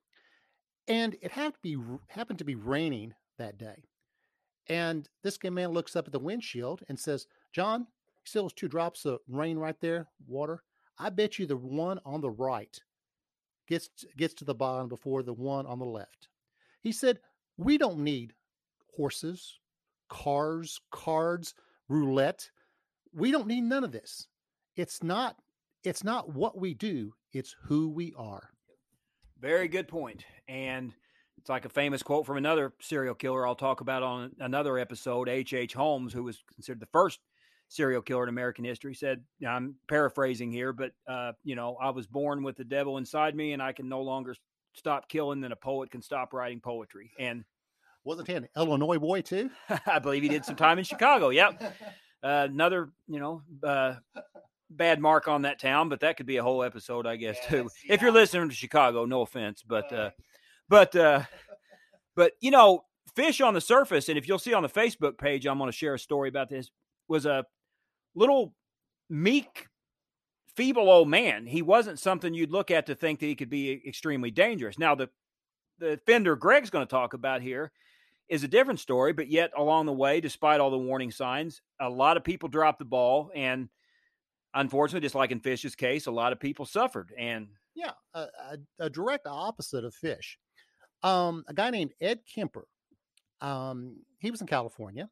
And 0.89 1.17
it 1.21 1.33
happened 1.33 1.63
to 1.65 1.77
be 1.77 1.99
happened 2.09 2.39
to 2.39 2.47
be 2.47 2.55
raining 2.55 3.13
that 3.37 3.59
day. 3.59 3.85
And 4.69 5.09
this 5.23 5.39
man 5.43 5.71
looks 5.71 5.95
up 5.95 6.07
at 6.07 6.13
the 6.13 6.19
windshield 6.19 6.83
and 6.89 6.99
says, 6.99 7.27
John, 7.53 7.81
you 7.81 7.87
see 8.25 8.39
those 8.39 8.53
two 8.53 8.69
drops 8.69 9.05
of 9.05 9.21
rain 9.29 9.59
right 9.59 9.81
there, 9.81 10.09
water? 10.27 10.63
I 10.99 11.11
bet 11.11 11.39
you 11.39 11.47
the 11.47 11.57
one 11.57 12.01
on 12.05 12.21
the 12.21 12.31
right 12.31 12.81
gets 13.67 13.91
gets 14.17 14.35
to 14.35 14.45
the 14.45 14.55
bottom 14.55 14.89
before 14.89 15.23
the 15.23 15.33
one 15.33 15.67
on 15.67 15.79
the 15.79 15.85
left. 15.85 16.29
He 16.81 16.93
said, 16.93 17.21
"We 17.57 17.79
don't 17.79 17.99
need 17.99 18.35
horses, 18.97 19.59
cars, 20.09 20.81
cards, 20.91 21.55
roulette. 21.89 22.51
We 23.13 23.31
don't 23.31 23.47
need 23.47 23.63
none 23.63 23.85
of 23.85 23.93
this. 23.93 24.29
It's 24.77 25.03
not 25.03 25.37
it's 25.83 26.05
not 26.05 26.31
what 26.31 26.59
we 26.59 26.75
do, 26.75 27.15
it's 27.33 27.55
who 27.63 27.89
we 27.89 28.15
are." 28.15 28.51
Very 29.39 29.69
good 29.69 29.89
point. 29.89 30.25
And 30.49 30.95
it's 31.47 31.51
like 31.51 31.65
a 31.65 31.69
famous 31.69 32.03
quote 32.03 32.27
from 32.27 32.39
another 32.39 32.73
serial 32.81 33.15
killer 33.15 33.47
I'll 33.47 33.55
talk 33.55 33.81
about 33.81 34.03
on 34.03 34.33
another 34.41 34.81
episode, 34.81 35.29
H.H. 35.29 35.55
H. 35.55 35.75
Holmes, 35.75 36.13
who 36.13 36.25
was 36.25 36.43
considered 36.53 36.81
the 36.81 36.87
first 36.87 37.21
serial 37.69 38.03
killer 38.03 38.25
in 38.25 38.29
American 38.29 38.65
history, 38.65 38.97
said, 38.97 39.23
I'm 39.47 39.77
paraphrasing 39.87 40.51
here, 40.51 40.73
but, 40.73 40.91
uh, 41.07 41.35
you 41.45 41.55
know, 41.55 41.77
I 41.81 41.91
was 41.91 42.09
born 42.09 42.43
with 42.43 42.57
the 42.57 42.65
devil 42.65 42.99
inside 42.99 43.37
me 43.37 43.53
and 43.53 43.63
I 43.63 43.71
can 43.71 43.89
no 43.89 44.03
longer 44.03 44.35
stop 44.73 45.09
killing 45.09 45.41
than 45.41 45.53
a 45.53 45.57
poet 45.57 45.93
can 45.93 46.03
stop 46.03 46.33
writing 46.33 46.59
poetry. 46.59 47.13
And 47.17 47.45
wasn't 48.03 48.27
he 48.27 48.35
an 48.35 48.49
Illinois 48.57 48.99
boy 48.99 49.21
too? 49.21 49.49
I 49.87 50.01
believe 50.01 50.25
he 50.25 50.29
did 50.29 50.45
some 50.45 50.57
time 50.57 50.79
in 50.81 50.85
Chicago. 50.85 51.29
Yep. 51.29 51.63
Uh, 52.25 52.49
another, 52.51 52.91
you 53.07 53.21
know, 53.21 53.43
uh, 53.63 53.95
bad 54.69 54.99
mark 54.99 55.29
on 55.29 55.43
that 55.43 55.61
town, 55.61 55.91
but 55.91 56.01
that 56.01 56.17
could 56.17 56.27
be 56.27 56.39
a 56.39 56.43
whole 56.43 56.65
episode, 56.65 57.07
I 57.07 57.15
guess, 57.15 57.37
too. 57.47 57.69
Yeah. 57.85 57.95
If 57.95 58.03
you're 58.03 58.11
listening 58.11 58.49
to 58.49 58.55
Chicago, 58.57 59.05
no 59.05 59.21
offense, 59.21 59.63
but, 59.65 59.93
uh, 59.93 60.11
but, 60.69 60.95
uh, 60.97 61.23
but 62.15 62.33
you 62.41 62.51
know, 62.51 62.85
fish 63.15 63.41
on 63.41 63.55
the 63.55 63.61
surface, 63.61 64.09
and 64.09 64.19
if 64.19 64.29
you'll 64.29 64.39
see 64.39 64.55
on 64.55 64.63
the 64.63 64.69
Facebook 64.69 65.19
page, 65.19 65.47
I'm 65.47 65.59
going 65.59 65.71
to 65.71 65.77
share 65.77 65.95
a 65.95 65.99
story 65.99 66.29
about 66.29 66.49
this. 66.49 66.71
Was 67.09 67.27
a 67.27 67.45
little 68.15 68.55
meek, 69.09 69.69
feeble 70.57 70.91
old 70.91 71.09
man. 71.09 71.47
He 71.47 71.63
wasn't 71.63 71.99
something 71.99 72.35
you'd 72.35 72.51
look 72.51 72.71
at 72.71 72.87
to 72.87 72.95
think 72.95 73.21
that 73.21 73.27
he 73.27 73.35
could 73.35 73.51
be 73.51 73.81
extremely 73.87 74.31
dangerous. 74.31 74.79
Now, 74.79 74.95
the 74.95 75.09
the 75.79 76.01
fender 76.07 76.37
Greg's 76.37 76.71
going 76.71 76.87
to 76.87 76.91
talk 76.91 77.13
about 77.13 77.43
here 77.43 77.71
is 78.29 78.43
a 78.43 78.49
different 78.49 78.81
story, 78.81 79.13
but 79.13 79.31
yet 79.31 79.53
along 79.57 79.87
the 79.87 79.93
way, 79.93 80.21
despite 80.21 80.59
all 80.59 80.71
the 80.71 80.79
warning 80.79 81.11
signs, 81.11 81.61
a 81.81 81.89
lot 81.89 82.17
of 82.17 82.25
people 82.25 82.49
dropped 82.49 82.79
the 82.79 82.85
ball, 82.85 83.31
and 83.35 83.69
unfortunately, 84.55 85.05
just 85.05 85.15
like 85.15 85.31
in 85.31 85.41
Fish's 85.41 85.77
case, 85.77 86.07
a 86.07 86.11
lot 86.11 86.33
of 86.33 86.41
people 86.41 86.65
suffered. 86.65 87.13
And 87.17 87.49
yeah, 87.75 87.93
a, 88.15 88.21
a, 88.21 88.57
a 88.81 88.91
direct 88.91 89.27
opposite 89.27 89.85
of 89.85 89.95
Fish. 89.95 90.39
Um, 91.03 91.45
a 91.49 91.55
guy 91.55 91.71
named 91.71 91.93
Ed 92.01 92.21
Kemper. 92.27 92.67
Um, 93.41 93.99
he 94.19 94.31
was 94.31 94.41
in 94.41 94.47
California. 94.47 95.11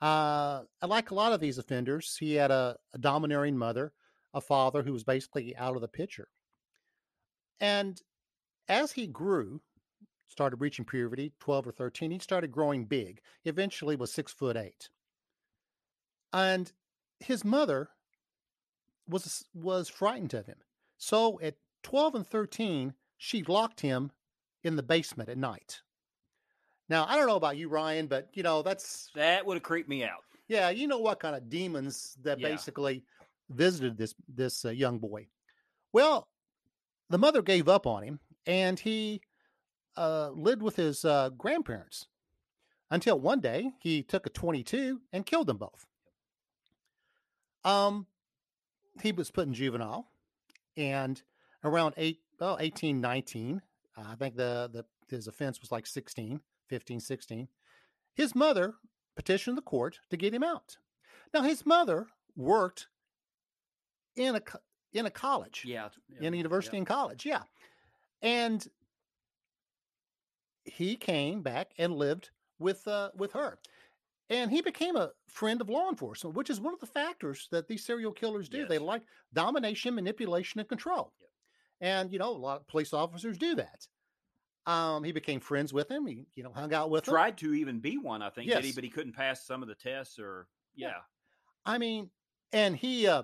Uh, 0.00 0.62
like 0.86 1.10
a 1.10 1.14
lot 1.14 1.32
of 1.32 1.40
these 1.40 1.58
offenders, 1.58 2.16
he 2.18 2.34
had 2.34 2.50
a, 2.50 2.76
a 2.94 2.98
domineering 2.98 3.56
mother, 3.56 3.92
a 4.32 4.40
father 4.40 4.82
who 4.82 4.92
was 4.92 5.04
basically 5.04 5.56
out 5.56 5.74
of 5.74 5.82
the 5.82 5.88
picture. 5.88 6.28
And 7.60 8.00
as 8.68 8.92
he 8.92 9.06
grew, 9.06 9.60
started 10.28 10.60
reaching 10.60 10.84
puberty, 10.84 11.32
12 11.40 11.68
or 11.68 11.72
13, 11.72 12.10
he 12.10 12.18
started 12.18 12.52
growing 12.52 12.84
big. 12.84 13.20
Eventually 13.44 13.96
was 13.96 14.12
six 14.12 14.32
foot 14.32 14.56
eight. 14.56 14.88
And 16.32 16.70
his 17.20 17.44
mother 17.44 17.88
was 19.08 19.46
was 19.54 19.88
frightened 19.88 20.34
of 20.34 20.46
him. 20.46 20.58
So 20.98 21.40
at 21.40 21.56
12 21.82 22.16
and 22.16 22.26
13, 22.26 22.94
she 23.16 23.42
locked 23.42 23.80
him 23.80 24.12
in 24.64 24.76
the 24.76 24.82
basement 24.82 25.28
at 25.28 25.38
night. 25.38 25.80
Now, 26.88 27.04
I 27.06 27.16
don't 27.16 27.26
know 27.26 27.36
about 27.36 27.56
you, 27.56 27.68
Ryan, 27.68 28.06
but 28.06 28.28
you 28.32 28.42
know, 28.42 28.62
that's 28.62 29.10
that 29.14 29.44
would 29.44 29.56
have 29.56 29.62
creeped 29.62 29.88
me 29.88 30.04
out. 30.04 30.22
Yeah, 30.48 30.70
you 30.70 30.88
know 30.88 30.98
what 30.98 31.20
kind 31.20 31.36
of 31.36 31.50
demons 31.50 32.16
that 32.22 32.40
yeah. 32.40 32.48
basically 32.48 33.04
visited 33.50 33.98
this 33.98 34.14
this 34.28 34.64
uh, 34.64 34.70
young 34.70 34.98
boy. 34.98 35.26
Well, 35.92 36.28
the 37.10 37.18
mother 37.18 37.42
gave 37.42 37.68
up 37.68 37.86
on 37.86 38.02
him, 38.02 38.20
and 38.46 38.78
he 38.78 39.20
uh, 39.96 40.30
lived 40.30 40.62
with 40.62 40.76
his 40.76 41.04
uh, 41.04 41.30
grandparents 41.30 42.06
until 42.90 43.20
one 43.20 43.40
day 43.40 43.70
he 43.80 44.02
took 44.02 44.26
a 44.26 44.30
22 44.30 45.00
and 45.12 45.26
killed 45.26 45.46
them 45.46 45.58
both. 45.58 45.86
Um, 47.64 48.06
he 49.02 49.12
was 49.12 49.30
put 49.30 49.46
in 49.46 49.54
juvenile, 49.54 50.08
and 50.76 51.20
around 51.64 51.94
eight, 51.96 52.20
oh, 52.40 52.56
18, 52.58 53.00
19, 53.00 53.60
I 53.98 54.14
think 54.14 54.36
the 54.36 54.70
the 54.72 54.84
his 55.14 55.26
offense 55.26 55.60
was 55.60 55.72
like 55.72 55.86
16 55.86 56.40
15, 56.68 57.00
16, 57.00 57.48
his 58.14 58.34
mother 58.34 58.74
petitioned 59.16 59.56
the 59.56 59.62
court 59.62 60.00
to 60.10 60.16
get 60.16 60.34
him 60.34 60.44
out. 60.44 60.76
Now, 61.32 61.42
his 61.42 61.66
mother 61.66 62.06
worked 62.36 62.88
in 64.16 64.36
a 64.36 64.42
in 64.92 65.06
a 65.06 65.10
college, 65.10 65.64
yeah, 65.66 65.88
yeah 66.08 66.26
in 66.26 66.34
a 66.34 66.36
university 66.36 66.76
yeah. 66.76 66.78
and 66.78 66.86
college, 66.86 67.26
yeah, 67.26 67.42
and 68.22 68.66
he 70.64 70.96
came 70.96 71.42
back 71.42 71.72
and 71.78 71.94
lived 71.94 72.30
with 72.58 72.86
uh, 72.88 73.10
with 73.16 73.32
her, 73.32 73.58
and 74.30 74.50
he 74.50 74.62
became 74.62 74.96
a 74.96 75.10
friend 75.28 75.60
of 75.60 75.68
law 75.68 75.88
enforcement, 75.88 76.36
which 76.36 76.50
is 76.50 76.60
one 76.60 76.74
of 76.74 76.80
the 76.80 76.86
factors 76.86 77.48
that 77.50 77.68
these 77.68 77.84
serial 77.84 78.12
killers 78.12 78.48
do. 78.48 78.58
Yes. 78.58 78.68
They 78.68 78.78
like 78.78 79.02
domination, 79.34 79.94
manipulation, 79.94 80.60
and 80.60 80.68
control. 80.68 81.12
And 81.80 82.12
you 82.12 82.18
know 82.18 82.30
a 82.30 82.36
lot 82.36 82.60
of 82.60 82.68
police 82.68 82.92
officers 82.92 83.38
do 83.38 83.54
that. 83.56 83.86
Um, 84.66 85.02
he 85.02 85.12
became 85.12 85.40
friends 85.40 85.72
with 85.72 85.90
him. 85.90 86.06
He, 86.06 86.26
you 86.34 86.42
know, 86.42 86.52
hung 86.52 86.74
out 86.74 86.90
with 86.90 87.04
Tried 87.04 87.40
him. 87.40 87.48
to 87.50 87.54
even 87.54 87.80
be 87.80 87.96
one, 87.96 88.20
I 88.20 88.28
think, 88.28 88.48
yes. 88.48 88.58
did 88.58 88.64
he? 88.66 88.72
But 88.72 88.84
he 88.84 88.90
couldn't 88.90 89.14
pass 89.14 89.46
some 89.46 89.62
of 89.62 89.68
the 89.68 89.74
tests, 89.74 90.18
or 90.18 90.46
yeah. 90.76 90.88
yeah. 90.88 91.00
I 91.64 91.78
mean, 91.78 92.10
and 92.52 92.76
he, 92.76 93.06
uh, 93.06 93.22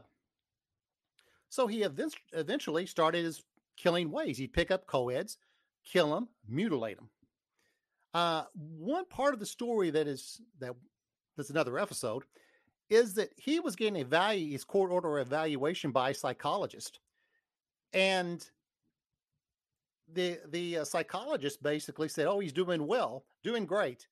so 1.51 1.67
he 1.67 1.87
eventually 2.33 2.87
started 2.87 3.25
his 3.25 3.43
killing 3.77 4.11
ways. 4.11 4.39
He'd 4.39 4.55
pick 4.55 4.71
up 4.71 4.87
co-eds, 4.87 5.37
kill 5.85 6.15
them, 6.15 6.29
mutilate 6.49 6.97
them. 6.97 7.11
Uh, 8.15 8.45
one 8.55 9.05
part 9.07 9.35
of 9.35 9.41
the 9.41 9.47
story 9.47 9.91
that 9.91 10.07
is 10.07 10.41
that 10.61 10.75
that's 11.37 11.51
another 11.51 11.79
episode 11.79 12.23
is 12.89 13.15
that 13.15 13.31
he 13.37 13.61
was 13.61 13.77
getting 13.77 14.01
a 14.01 14.05
value 14.05 14.53
his 14.53 14.65
court 14.65 14.91
order 14.91 15.19
evaluation 15.19 15.91
by 15.91 16.11
a 16.11 16.15
psychologist, 16.15 17.01
and 17.95 18.45
the 20.13 20.41
the 20.49 20.79
uh, 20.79 20.85
psychologist 20.85 21.63
basically 21.63 22.09
said, 22.09 22.27
"Oh, 22.27 22.41
he's 22.41 22.53
doing 22.53 22.87
well, 22.87 23.25
doing 23.43 23.67
great." 23.67 24.07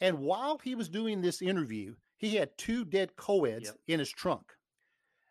And 0.00 0.18
while 0.20 0.58
he 0.58 0.74
was 0.74 0.88
doing 0.88 1.20
this 1.20 1.42
interview, 1.42 1.94
he 2.18 2.36
had 2.36 2.56
two 2.56 2.84
dead 2.84 3.16
co-eds 3.16 3.66
yep. 3.66 3.76
in 3.88 3.98
his 3.98 4.10
trunk. 4.10 4.52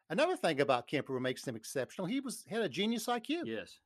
Another 0.09 0.35
thing 0.35 0.59
about 0.59 0.87
Kemper 0.87 1.13
who 1.13 1.19
makes 1.19 1.47
him 1.47 1.55
exceptional, 1.55 2.07
he 2.07 2.19
was 2.19 2.43
had 2.49 2.61
a 2.61 2.69
genius 2.69 3.07
IQ. 3.07 3.43
Yes. 3.45 3.79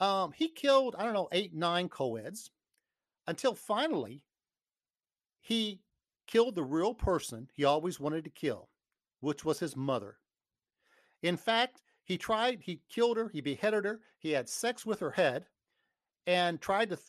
Um, 0.00 0.32
he 0.32 0.48
killed, 0.48 0.96
I 0.98 1.04
don't 1.04 1.12
know, 1.12 1.28
eight, 1.30 1.54
nine 1.54 1.88
co-eds 1.88 2.50
until 3.28 3.54
finally 3.54 4.24
he 5.40 5.80
killed 6.26 6.56
the 6.56 6.64
real 6.64 6.94
person 6.94 7.48
he 7.52 7.64
always 7.64 8.00
wanted 8.00 8.24
to 8.24 8.30
kill, 8.30 8.68
which 9.20 9.44
was 9.44 9.60
his 9.60 9.76
mother. 9.76 10.16
In 11.22 11.36
fact, 11.36 11.82
he 12.04 12.18
tried, 12.18 12.60
he 12.60 12.80
killed 12.88 13.16
her, 13.16 13.28
he 13.28 13.40
beheaded 13.40 13.84
her, 13.84 14.00
he 14.18 14.30
had 14.30 14.48
sex 14.48 14.84
with 14.84 15.00
her 15.00 15.10
head, 15.10 15.46
and 16.26 16.60
tried 16.60 16.90
to 16.90 16.96
th- 16.96 17.08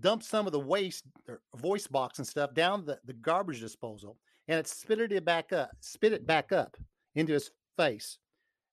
dump 0.00 0.22
some 0.22 0.46
of 0.46 0.52
the 0.52 0.60
waste, 0.60 1.04
er, 1.28 1.40
voice 1.56 1.86
box 1.86 2.18
and 2.18 2.26
stuff 2.26 2.54
down 2.54 2.84
the, 2.84 2.98
the 3.04 3.12
garbage 3.12 3.60
disposal, 3.60 4.18
and 4.48 4.58
it 4.58 4.66
spitted 4.66 5.12
it 5.12 5.24
back 5.24 5.52
up, 5.52 5.70
spit 5.80 6.12
it 6.12 6.26
back 6.26 6.52
up 6.52 6.76
into 7.14 7.32
his 7.32 7.50
face. 7.76 8.18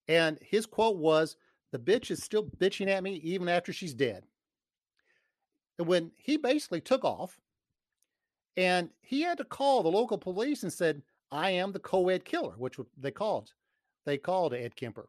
And 0.08 0.38
his 0.42 0.66
quote 0.66 0.96
was, 0.96 1.36
"The 1.72 1.78
bitch 1.78 2.10
is 2.10 2.22
still 2.22 2.44
bitching 2.44 2.88
at 2.88 3.02
me 3.02 3.14
even 3.16 3.48
after 3.48 3.72
she's 3.72 3.94
dead." 3.94 4.24
And 5.78 5.88
when 5.88 6.12
he 6.16 6.36
basically 6.36 6.80
took 6.80 7.04
off, 7.04 7.40
and 8.56 8.90
he 9.00 9.22
had 9.22 9.38
to 9.38 9.44
call 9.44 9.82
the 9.82 9.90
local 9.90 10.18
police 10.18 10.62
and 10.62 10.72
said, 10.72 11.02
"I 11.32 11.50
am 11.50 11.72
the 11.72 11.80
co-ed 11.80 12.24
killer," 12.24 12.54
which 12.56 12.78
they 12.96 13.10
called 13.10 13.52
they 14.04 14.18
called 14.18 14.52
Ed 14.52 14.76
Kemper. 14.76 15.08